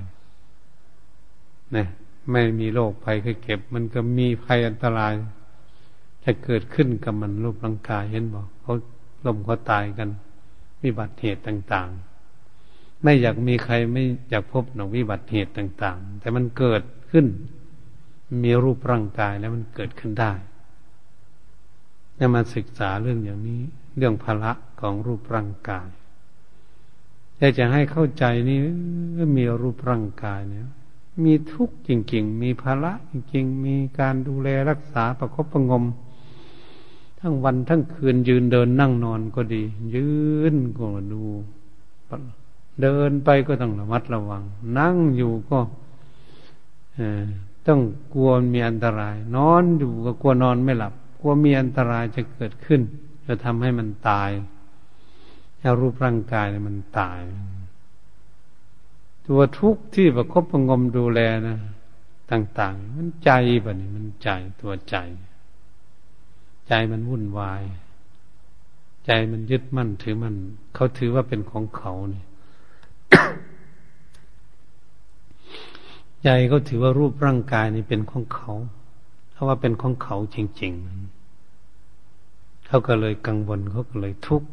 [1.76, 1.87] นี่ย
[2.30, 5.12] ไม่มีโรคภัยเคยเก็บ มันก็มีภัยอันตราย
[6.24, 8.74] จะเกิดขึ้นกับมันรูปร่างกายเห็นบอกเขา
[9.24, 10.09] ล้มเขาตายกัน
[10.83, 11.90] วิบัติเหตุต่าง
[12.46, 17.26] ๆ ไม่อยากมีใครไม่อยากพบหนวิบัติเหตุต่าง ๆ แต่มันเกิดขึ้น
[18.42, 20.32] มีรูปร่างกายแล้วมันเกิดขึ้นได้
[22.18, 23.60] จะมาศึกษาเรื่องอย่างนี้
[23.96, 25.88] เรื่องภละของรูปร่างกาย
[27.38, 28.58] อยากจะให้เข้าใจนี่
[29.36, 30.68] มีรูปร่างกายเนี่ย
[31.24, 35.84] มีทุกข์จริง ๆ มีภาระจริง ๆ มีการดูแลรักษาประคบประงม
[37.20, 39.62] ทั้งวันทั้งคืนยืนเดินนั่งนอนก็ดี
[39.94, 40.08] ยื
[40.52, 41.22] นก็ดู
[42.82, 44.42] เดินไปก็ต้องระมัดระวัง
[44.78, 45.58] นั่งอยู่ก็
[47.66, 47.80] ต้อง
[48.14, 52.80] กลัวมีอันตราย นอนอยู่ก็กลัวนอนไม่หลับ กลัวมีอันตรายจะเกิดขึ้น
[53.26, 54.30] จะทำให้มันตาย
[55.60, 57.20] ถ้ารูปร่างกายมันตาย
[59.26, 61.58] ตัวทุกข์ที่ประคบประงมดูแลนะ
[62.30, 63.30] ต่าง ๆ มันใจ
[63.62, 64.28] แบบนี้มันใจ
[64.60, 64.96] ตัวใจ
[66.68, 67.62] ใจมันวุ่นวาย
[69.06, 70.34] ใจมันยึดมั่นถือมัน
[70.74, 72.26] เขาถือว่าเป็นของเขาเนี่ย
[76.24, 78.52] ใจเขาถือว่ารูปร่างกายนี่เป็นของเขา
[79.33, 80.72] เขาะว่าเป็นของเขาจริง
[81.50, 84.48] ๆ เขาก็เลยกังวลเขาก็เลยทุกข์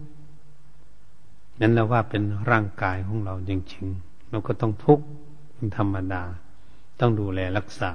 [1.59, 5.05] นั้นเราว่าเป็นร่างกายของเราจริงๆเราก็ต้องทุกข์
[5.53, 6.23] เป็นธรรมดา
[6.99, 7.91] ต้องดูแลรักษา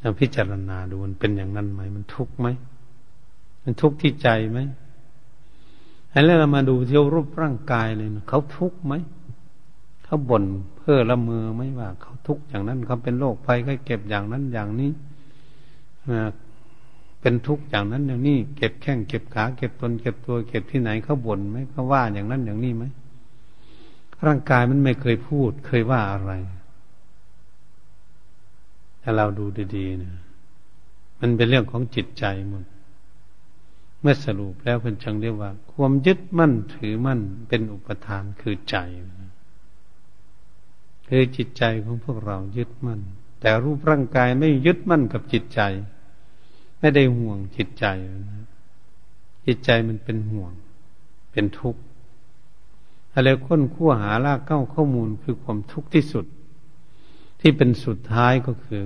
[0.00, 2.46] เราพิจารณาดูมันเป็นอย่างนั้นไหม มันทุกข์ไหม
[3.64, 4.58] มันทุกข์ที่ใจไหม
[6.24, 8.94] แล้วเรามาดูเที่ยวรูปร่างกายเลยเขาทุกข์ไหม
[10.10, 10.44] เขาบ่น
[10.76, 14.90] เพ้อละเมอไม่ว่าเขาทุกข์อย่างนั้นเขาเป็นโรคภัยก็เก็บอย่างนั้นอย่างนี้
[17.20, 22.84] เป็นทุกข์อย่างนั้นอย่างนี้เก็บแข้งเก็บขาเก็บตนเก็บตัวเก็บที่ไหนเขาบ่นไหมเขาว่าอย่างนั้นอย่างนี้ไหม
[24.26, 26.32] ร่างกายมันไม่เคยพูด เคยว่าอะไร
[29.02, 29.44] ถ้าเราดู
[29.76, 30.12] ดีๆนะ
[31.20, 32.64] มันเป็นเรื่องของจิตใจหมด
[34.00, 38.76] เมื่อสรุปแล้วเป็นจังเรียกว่า ความยึดมั่นถือมั่นเป็นอุปทานคือใจ
[41.12, 43.00] คือจิตใจของพวกเรายึดมั่น
[43.40, 45.60] แต่รูปร่างกายไม่ยึดมั่นกับจิตใจ
[46.78, 47.86] ไม่ได้ห่วงจิตใจ
[49.46, 50.52] จิตใจมันเป็นห่วง
[51.32, 51.82] เป็นทุกข์
[53.14, 56.26] อะไรค้นคั่วหาลากเก้าข้อมูลคือความทุกข์ที่สุด
[57.40, 58.82] ที่เป็นสุดท้ายก็คือ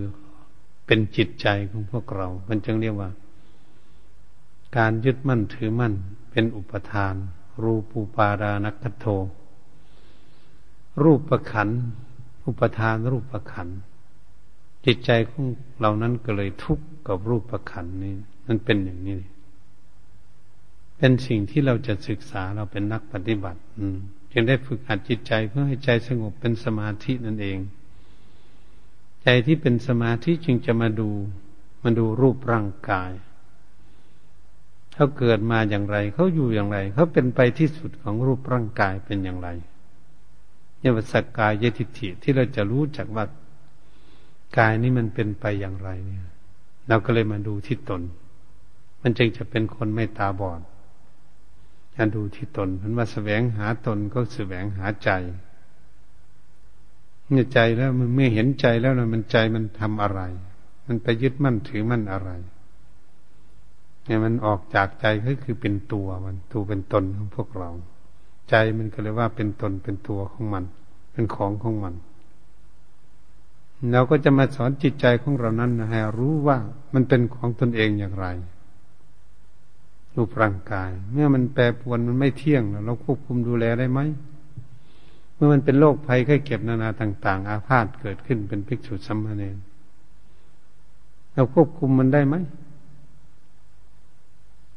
[0.87, 3.11] เป็นจิตใจของพวกเรา มันจึงเรียกว่า
[4.77, 5.95] การยึดมั่นถือมั่น
[6.31, 7.15] เป็นอุปทาน
[7.63, 9.07] รูปูปารานักโท
[11.03, 11.69] รูปประขัน
[12.47, 13.69] อุปทานรูปประขัน
[14.87, 15.45] จิตใจของ
[15.81, 18.15] เรานั้นก็เลยทุกข์กับรูปประขันนี้
[18.47, 19.19] มันเป็นอย่างนี้
[20.99, 23.61] เป็นสิ่งที่เราจะศึกษาเราเป็นนักปฏิบัติ
[24.33, 27.59] จึงได้ฝึกหัดจิตใจเพื่อให้ใจสงบเป็นสมาธินั่นเอง
[29.23, 31.11] ใจที่เป็นสมาธิจึงจะมาดู
[31.83, 33.11] มาดูรูปร่างกาย
[34.95, 39.49] เขาเกิดมาอย่างไร เขาอยู่อย่างไร เขาเป็นไปที่สุดของรูปร่างกายเป็นอย่างไร
[40.85, 43.25] เยว่าสกกายยติฐิที่เราจะรู้จักว่า
[44.59, 46.27] กายนี้มันเป็นไปอย่างไรเนี่ย
[46.89, 48.03] เราก็เลยมาดูที่ตน
[49.03, 50.61] มันจึงจะเป็นคนไม่ตาบอด
[51.97, 55.11] การดูที่ตนเพราะว่าแสวงหาตนก็แสวงหาใจ
[57.33, 60.21] เนี่ยใจแล้วมันเมื่อเห็นใจแล้วมันใจมันทำอะไร
[60.87, 62.31] มันไปยึดมั่นถือมั่นอะไร
[64.05, 67.71] เนี่ยมันออกจากใจก็คือเป็นตัวมันตัวเป็นตนของพวกเรา
[68.51, 70.65] ใจมันก็เลยว่าเป็นตนเป็นตัวของมัน
[71.13, 71.95] เป็นของของมัน
[73.93, 76.59] เราก็จะมาสอนจิตใจของเรานั้นให้รู้ว่า
[76.95, 78.27] มันเป็นของตนเองอย่างไร
[80.15, 84.01] รูปร่างกาย เมื่อมันแปรปรวนมันไม่เที่ยง เราควบคุมดูแลได้ไหม
[85.35, 89.57] เมื่อมันเป็นโรคภัยไข้เก็บนานาต่าง ๆ อาพาธเกิดขึ้นเป็นภิกษุสัมมาเนร
[91.35, 92.35] เราควบคุมมันได้ไหม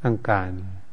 [0.04, 0.87] ร่างกายเ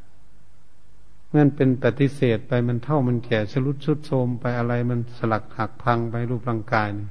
[1.37, 7.09] มื่อเป็นปฏิเสธไปมันเท่ามันแก่ชรุดชุดโทมไปอะไรมันสลักหักพังไปรูปร่างกายนี่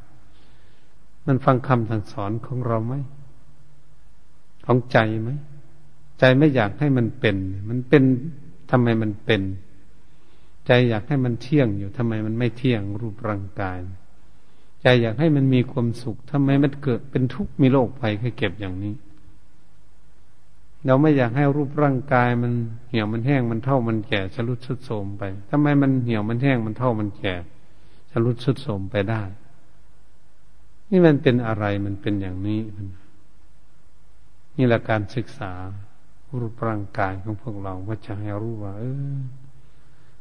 [1.27, 2.93] มันฟังคำสั่งสอนของเราไหม
[4.65, 5.29] ของใจไหม
[6.19, 7.37] ใจไม่อยากให้มันเป็น
[7.69, 8.03] มันเป็น
[8.71, 9.41] ทำไมมันเป็น
[10.65, 13.77] ใจอยากให้มันเที่ยงอยู่ทำไมมันไม่เที่ยงรูปร่างกาย
[14.81, 18.93] ใจอยากให้มันมีความสุขทำไมมันเกิดเป็นทุกข์มีโรคภัยแค่เก็บอย่างนี้
[20.85, 22.53] เราไม่อยากให้รูปร่างกายมัน
[22.89, 27.33] เหี่ยวมันแห้งมันเท่ามันแก่ชรุดชุดโทมไปทำไมมันเหี่ยวมันแห้งมันเท่ามันแก่
[28.11, 29.23] ชรุดชุดโทมไปได้
[30.89, 32.61] นี่มันเป็นอะไรมันเป็นอย่างนี้
[34.57, 35.51] นี่แหละการศึกษา
[36.39, 38.83] รูปร่างกายของพวกเราว่าจะให้รู้ว่า เอ
[39.15, 39.17] อ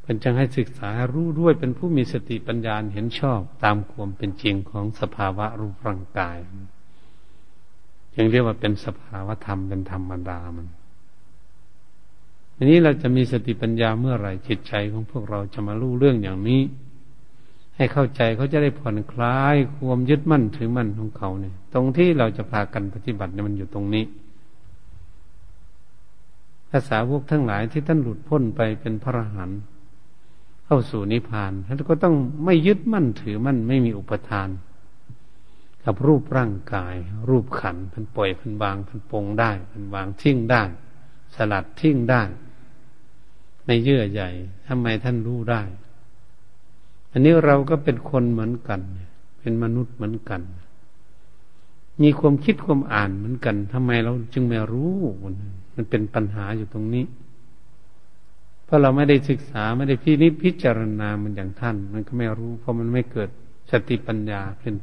[0.02, 6.36] เป็นจังให้ศึกษาให้รู้ด้วยเป็นผู้มีสติปัญญาเห็นชอบตามความเป็นจริงของสภาวะรูปร่างกาย
[8.16, 10.66] ยังเรียกว่าเป็นสภาวธรรมเป็นธรรมดามัน
[12.56, 16.60] อันนี้เราจะมีสติปัญญาเมื่อไหร่จิตใจของพวกเราจะมารู้เรื่องอย่างนี้
[17.76, 24.04] ให้เข้าใจเขาจะได้ผ่อนคลายความยึดมั่นถือมั่นของเขาเนี่ย ตรงที่เราจะพากันปฏิบัติเนี่ยมันอยู่ตรงนี้
[26.70, 29.60] ภาษาวกทั้งหลายที่ท่านหลุดพ้นไปเป็นพระอรหันต์
[30.64, 34.48] เข้าสู่นิพพานท่านก็ต้องไม่ยึดมั่นถือมั่นไม่มีอุปทาน
[35.84, 36.94] กับรูปร่างกาย
[37.28, 40.62] รูปขันพันปล่อยพันวางพันปงได้พันวางทิ้งได้
[41.34, 42.22] สลัดทิ้งได้
[43.64, 44.30] ไม่เยื่อใหญ่
[44.66, 45.62] ทำไมท่านรู้ได้
[47.12, 48.80] อันนี้เราก็เป็นคนเหมือนกัน
[49.40, 50.42] เป็นมนุษย์เหมือนกัน
[52.02, 54.94] มีความคิดความอ่านเหมือนกันทำไมเราจึงไม่รู้
[55.74, 57.04] มันเป็นปัญหาอยู่ตรงนี้
[58.64, 63.28] เพราะเราไม่ได้ศึกษาไม่ได้พินิจพิจารณามันอย่างท่าน มันก็ไม่รู้ เพราะมันไม่เกิด
[63.70, 64.74] สติปัญญาขึ้น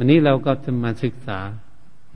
[0.00, 1.38] วันนี้เราก็จะมาศึกษา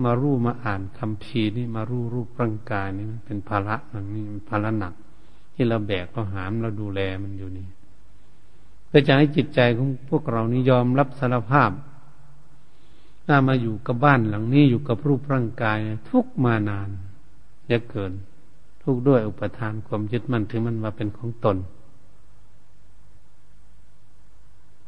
[0.04, 4.94] มารู้มาอ่านคำพีนี่มารู้รูปร่างกายนี่มันเป็นภาระมันนี่ภาระหนัก
[5.54, 7.66] ที่เราแบกเราหามเราดูแลมันอยู่นี่
[8.86, 11.70] เพื่อจะให้จิตใจของพวกเรานี่ยอมรับสารภาพ
[13.26, 15.78] ถ้ามาอยู่กับบ้านหลังนี้อยู่กับรูปร่างกาย
[16.10, 16.88] ทุกมานาน
[17.68, 18.12] เยอะเกิน
[18.82, 21.56] ทุกข์ด้วยอุปทานความยึดมั่นถือมันว่าเป็นของตน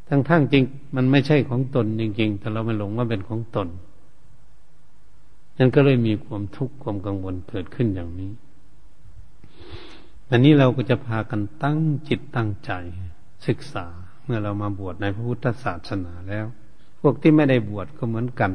[0.07, 0.63] ทั้งทั้งจริง
[0.95, 3.67] มันไม่ใช่ของตนจริง ๆ แต่เราไม่หลงว่าเป็นของตน
[5.57, 8.31] นั่นก็เลยมีความทุกข์ความกังวลเกิดขึ้นอย่างนี้
[10.29, 12.71] อันนี้เราก็จะพากันตั้งจิตตั้งใจ
[13.47, 13.85] ศึกษา
[14.23, 16.45] เมื่อเรามาบวชในพระพุทธศาสนาแล้ว
[17.01, 18.51] พวกที่ไม่ได้บวชก็เหมือนกัน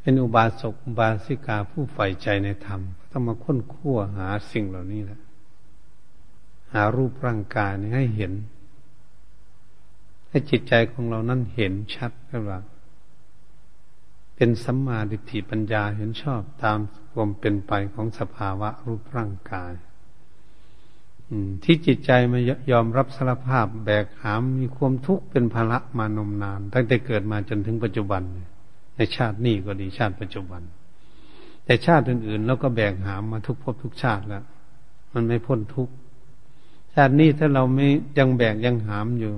[0.00, 5.20] เป็นอุบาสกอุบาสิกาผู้ใฝ่ใจในธรรมต้องมาค้นคั่วหาสิ่งเหล่านี้แหละ
[6.72, 8.32] หารูปร่างกายให้เห็น
[10.34, 12.60] ให้จิตใจของเรานั้นเห็นชัดก็ว่า
[14.36, 16.78] เป็นสัมมาดิฏฐิปัญญาเห็นชอบตาม
[17.12, 19.72] ความเป็นไปของสภาวะรูปร่างกาย
[21.64, 22.40] ที่จิตใจมา
[22.72, 28.22] ยอมรับสารภาพแบกหามมีความทุกข์เป็นภาระมานมนาน ตั้งแต่เกิดมาจนถึงปัจจุบัน
[28.96, 30.62] ในชาตินี้ก็ดีชาติปัจจุบัน
[31.64, 34.44] แต่ชาติอื่นๆเราก็แบกหามมาทุกภพทุกชาติแล้ว
[35.12, 35.94] มันไม่พ้นทุกข์
[36.94, 37.86] ชาตินี้ถ้าเราไม่
[38.18, 39.34] ยังแบกยังหามอยู่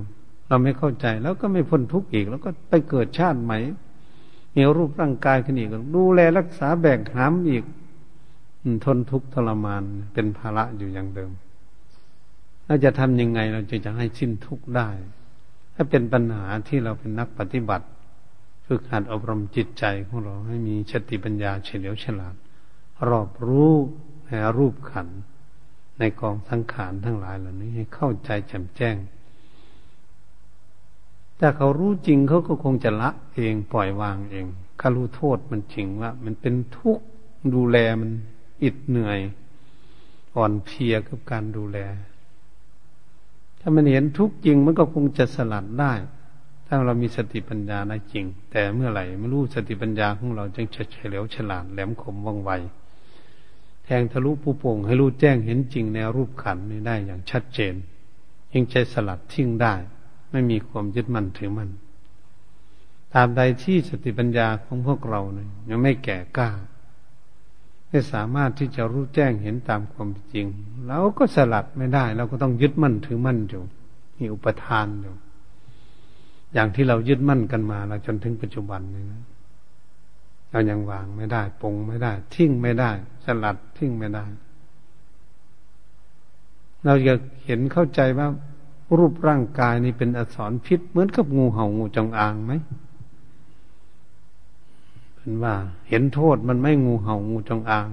[0.49, 3.59] เราไม่เข้าใจแล้วก็ไม่พ้นทุกข์อีก แล้วก็ไปเกิดชาติใหม่
[4.55, 7.65] มีรูปร่างกายขึ้นอีกดูแลรักษาแบกหามอีก
[8.85, 9.83] ทนทุกข์ทรมาน
[10.15, 11.31] เป็นภาระอยู่อย่างเดิม
[12.67, 14.89] เราจะทำยังไงเราจะจะให้สิ้นทุกข์ได้
[15.75, 17.87] ถ้าเป็นปัญหาที่เราเป็นนักปฏิบัติ
[18.67, 22.35] ฝึกหัดอบรมจิตใจของเราให้มีสติปัญญาเฉลียวฉลาด
[23.09, 23.73] รอบรู้
[24.27, 25.09] ในรูปขัน
[25.99, 28.97] ในกองสังขารทั้งหลายเหล่านี้ให้เข้าใจแจ่มแจ้ง
[31.41, 34.47] ถ้าเขารู้จริงเขาก็คงจะละเองปล่อยวางเอง
[34.79, 37.05] เขารู้โทษมันจริงว่า มันเป็นทุกข์
[37.55, 38.11] ดูแลมัน
[38.63, 39.19] อิดเหนื่อย
[40.37, 41.79] อ่อนเพียกับการดูแล
[43.61, 45.93] ถ้ามันเห็นทุกข์จริงมันก็คงจะสลัดได้
[46.67, 52.51] ถ้าเรามีสติปัญญาได้จริง แต่เมื่อไหร่ไม่รู้สติปัญญาของเราจึงจะเฉลียวฉลาดแหลมคมว่องไว
[53.85, 57.75] แทงทะลุผู้โป่งให้รู้แจ้งเห็นจริงในรูปขันนี้ได้อย่างชัดเจน
[58.53, 59.75] ยิ่งใจสลัดทิ้งได้
[60.31, 61.71] ไม่มีความยึดมั่นถือมั่น
[63.15, 66.51] ตามใดที่สติปัญญาของพวกเราเนี่ยยังไม่แก่กล้า
[67.89, 70.47] ไม่สามารถที่จะรู้แจ้งเห็นตามความจริง
[70.87, 73.63] เราก็สลัดไม่ได้ เราก็ต้องยึดมั่นถือมั่นอยู่
[74.19, 75.15] มีอุปทานอยู่
[76.55, 79.23] อย่างที่เรายึดมั่นกันมาเราจนถึงปัจจุบันนี้นะ
[80.51, 82.91] เรายังวางไม่ได้ปงไม่ได้ ทิ้งไม่ได้
[83.25, 84.25] สลัดทิ้งไม่ได้
[86.85, 87.15] เราจะ
[87.45, 88.29] เห็นเข้าใจว่า
[88.97, 92.53] รูปร่างกายนี้เป็นอสรพิษ เหมือนกับงูเห่างูจงอางไหม
[95.19, 95.55] เห็นว่า
[95.89, 97.89] เห็นโทษมันไม่งูเห่างูจงอาง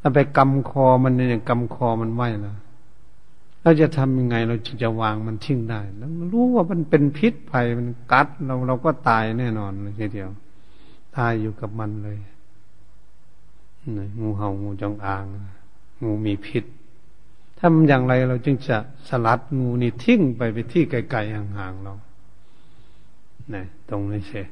[0.00, 2.56] ถ้าไปกำคอมันเนี่ยกำคอมันไว้นะ
[3.62, 10.30] เราจะทำยังไง เราจะวางมันทิ้งได้แล้วรู้ว่ามันเป็นพิษภัยมันกัด เราเราก็ตายแน่นอนเลยทีเดียว
[11.16, 12.18] ตายอยู่กับมันเลย
[14.20, 15.24] งูเห่างูจงอาง
[16.02, 16.64] งูมีพิษ
[17.58, 18.76] ถ้ามันอย่างไรเราจึงจะ
[19.08, 21.94] สลัดงูนี่ทิ้งไปไปที่ไกลๆห่างๆเรา
[23.54, 24.42] นี่ยตรงนี้เช่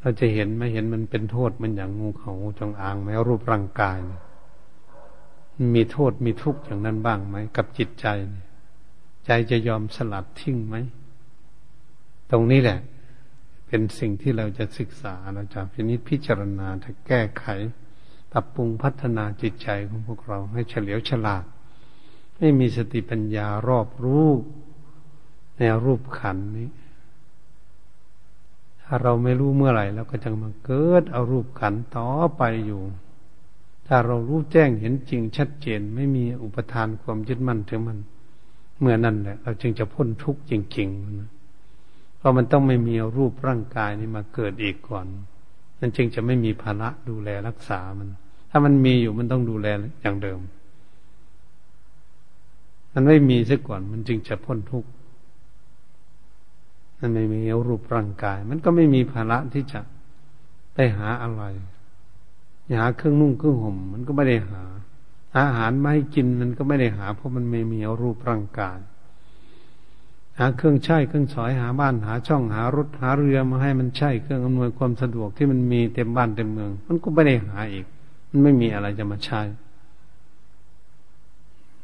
[0.00, 3.98] เราจะเห็นไหมเห็นมันเป็นโทษมันอย่างงูเขาจงอางไหมรูปร่างกาย
[5.74, 8.06] มีโทษมีทุกข์อย่างนั้นบ้างไหมกับจิตใจ
[9.26, 10.76] ใจจะยอมสลัดทิ้งไหม
[12.30, 12.78] ตรงนี้แหละ
[13.68, 17.44] เป็นสิ่งที่เราจะศึกษาเราจะพินิจพิจารณาจะแก้ไข
[18.32, 21.44] ปรับปรุงพัฒนาจิตใจของพวกเราให้เฉลียวฉลาด
[22.38, 24.28] ให้มีสติปัญญารอบรู้
[25.56, 26.68] ในรูปขันนี้
[28.82, 32.82] ถ้าเราไม่รู้เมื่อไหร่เราก็จะมาเกิดเอารูปขันต่อไปอยู่
[33.86, 37.98] ถ้าเรารู้แจ้งเห็นจริงชัดเจน ไม่มีอุปทานความยึดมั่นถือมัน
[38.80, 41.30] เมื่อนั้นแหละเราจึงจะพ้นทุกข์จริงๆนะ
[42.16, 45.06] เพราะมันต้องไม่มีรูปร่างกายนี้มาเกิดอีกก่อน
[45.80, 48.08] มันจึงจะไม่มีภาระดูแลรักษามัน
[48.50, 49.66] ถ้ามันมีอยู่มันต้องดูแล
[50.00, 50.38] อย่างเดิม
[52.94, 54.88] มันไม่มีซะก่อน มันจึงจะพ้นทุกข์
[56.98, 59.80] มันไม่มีรูปร่างกาย มันก็ไม่มีภาระที่จะ
[60.74, 61.42] ไปหาอะไร
[62.78, 64.62] หาเครื่องนุ่งเครื่องห่ม มันก็ไม่ได้หา
[65.38, 68.78] อาหารมาให้กินมันก็ไม่ได้หา เพราะมันไม่มีรูปร่างกาย
[70.38, 77.86] หาเครื่องใช้เครื่องสอยหาบ้านหาช่องหารถหาเรือมาให้มันใช้เครื่องอำนวยความสะดวกที่มันมีเต็มบ้านเต็มเมือง มันก็ไม่ได้หาอีก
[78.30, 79.40] มันไม่มีอะไรจะมาใช้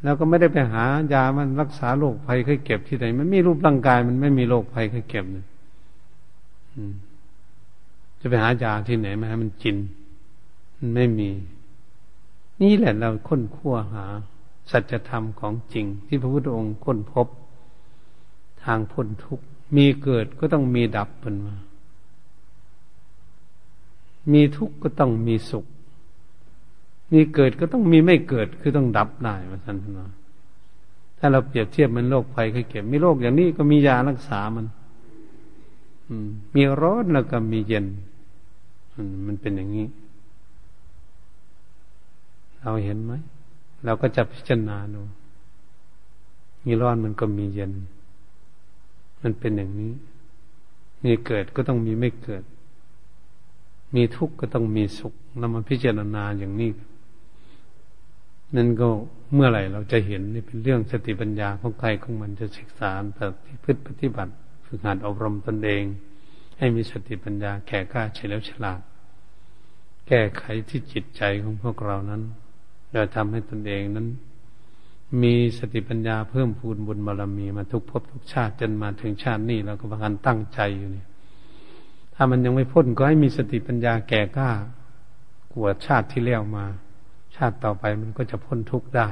[0.03, 5.47] แล้วก็ไม่ได้ไปหายามันรักษาโรคภัยไข้เก็บที่ไหน มันมีรูปร่างกายมันไม่มีโรคภัยไข้เก็บเนี่ย
[8.21, 9.77] จะไปหายาที่ไหนมาให้มันกิน
[10.77, 11.31] มันไม่มี
[12.63, 14.05] นี่แหละเราค้นคั่วหา
[14.71, 17.27] สัจธรรมของจริง ที่พระพุทธองค์ค้นพบ
[18.65, 19.45] ทางพ้นทุกข์
[19.77, 21.57] มีเกิดก็ต้องมีดับเป็นมา
[24.33, 25.67] มีทุกข์ก็ต้องมีสุข
[27.13, 30.05] มีเกิดก็ต้องมีไม่เกิดคือต้องดับได้มาสันทนา
[31.19, 34.67] ถ้าเราเปรียบเทียบมันโรคภัยไข้เก็บมีโรคอย่างนี้ก็มียารักษามัน
[36.09, 37.87] อืม มีร้อนแล้วก็มีเย็น
[39.27, 39.87] มันเป็นอย่างนี้
[42.61, 43.13] เราเห็นไหม
[43.85, 45.03] เราก็จะพิจารณาดู
[46.65, 47.73] มีร้อนมันก็มีเย็น
[49.23, 49.93] มันเป็นอย่างนี้
[51.05, 52.45] มีเกิดก็ต้องมีไม่เกิด
[53.95, 56.71] มีทุกข์ก็ต้องมีสุขนำมาพิจารณาอย่างนี้
[58.57, 58.89] นั่นก็
[59.35, 64.33] เมื่อไหร่เราจะเห็นนี่เป็นเรื่องสติปัญญาของใครของมันจะศึกษาปฏิพฤติปฏิบัติ
[64.67, 65.85] ฝึกหัดอบรมตนเอง
[66.59, 68.81] ให้มีสติปัญญาแก่กล้าเฉลียวฉลาด
[70.09, 72.23] แก้ไขที่จิตใจของพวกเรานั้น
[72.95, 74.07] จะทำให้ตนเองนั้น
[75.23, 81.07] มีสติปัญญาเพิ่มพูนบุญบารมีมาทุกภพทุกชาติจนมาถึงชาตินี้เราก็พากันตั้งใจอยู่เนี่ย
[82.15, 84.51] ถ้ามันยังไม่พ้นก็ให้มีสติปัญญาแก่กล้า
[85.53, 86.67] กวดชาติที่แล้วมา
[87.37, 89.09] ชาติต่อไปมันก็จะพ้นทุกข์ได้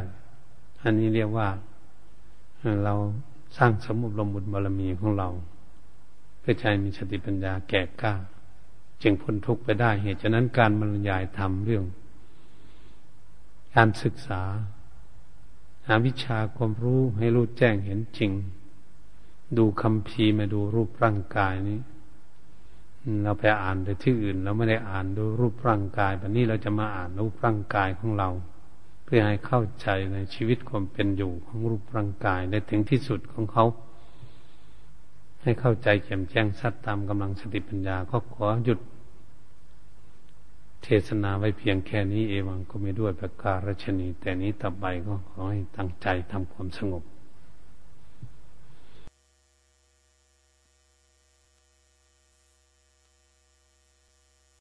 [0.83, 1.49] อันนี้เรียกว่า
[2.85, 2.95] เรา
[3.57, 5.29] สร้างสมุบรมบุญบารมีของเรา
[6.41, 8.15] เพื่อใจมีสติปัญญาแก่กล้า
[9.03, 11.85] จึงพ้นทุกข์ไปได้เหตุฉะนั้นการบรรยายธรรมเรื่อง
[13.75, 14.43] การศึกษา
[15.87, 18.33] หาวิชาความรู้ให้รู้แจ้งเห็นจริง
[19.59, 21.79] ดูคำพีมาดูรูปร่างกายนี้
[23.25, 28.29] เราไปอ่านแต่ที่อื่น เราไม่ได้อ่านดูรูปร่างกายแบบนี้เราจะมาอ่านรูปร่างกายของเรา
[29.05, 33.65] เพื่อให้เข้าใจในชีวิตความเป็นอยู่ของรูปร่างกายได้ถึงที่สุดของเขา
[35.43, 38.79] ให้เข้าใจแจ่มแจ้งสัตตามกำลังสติปัญญาก็ขอหยุด
[40.83, 47.03] เทศนาไว้เพียงแค่นี้เอวังก็ไม่ด้วยประการชนี แต่นี้ต่อไปก็ขอให้ตั้งใจทำความสงบ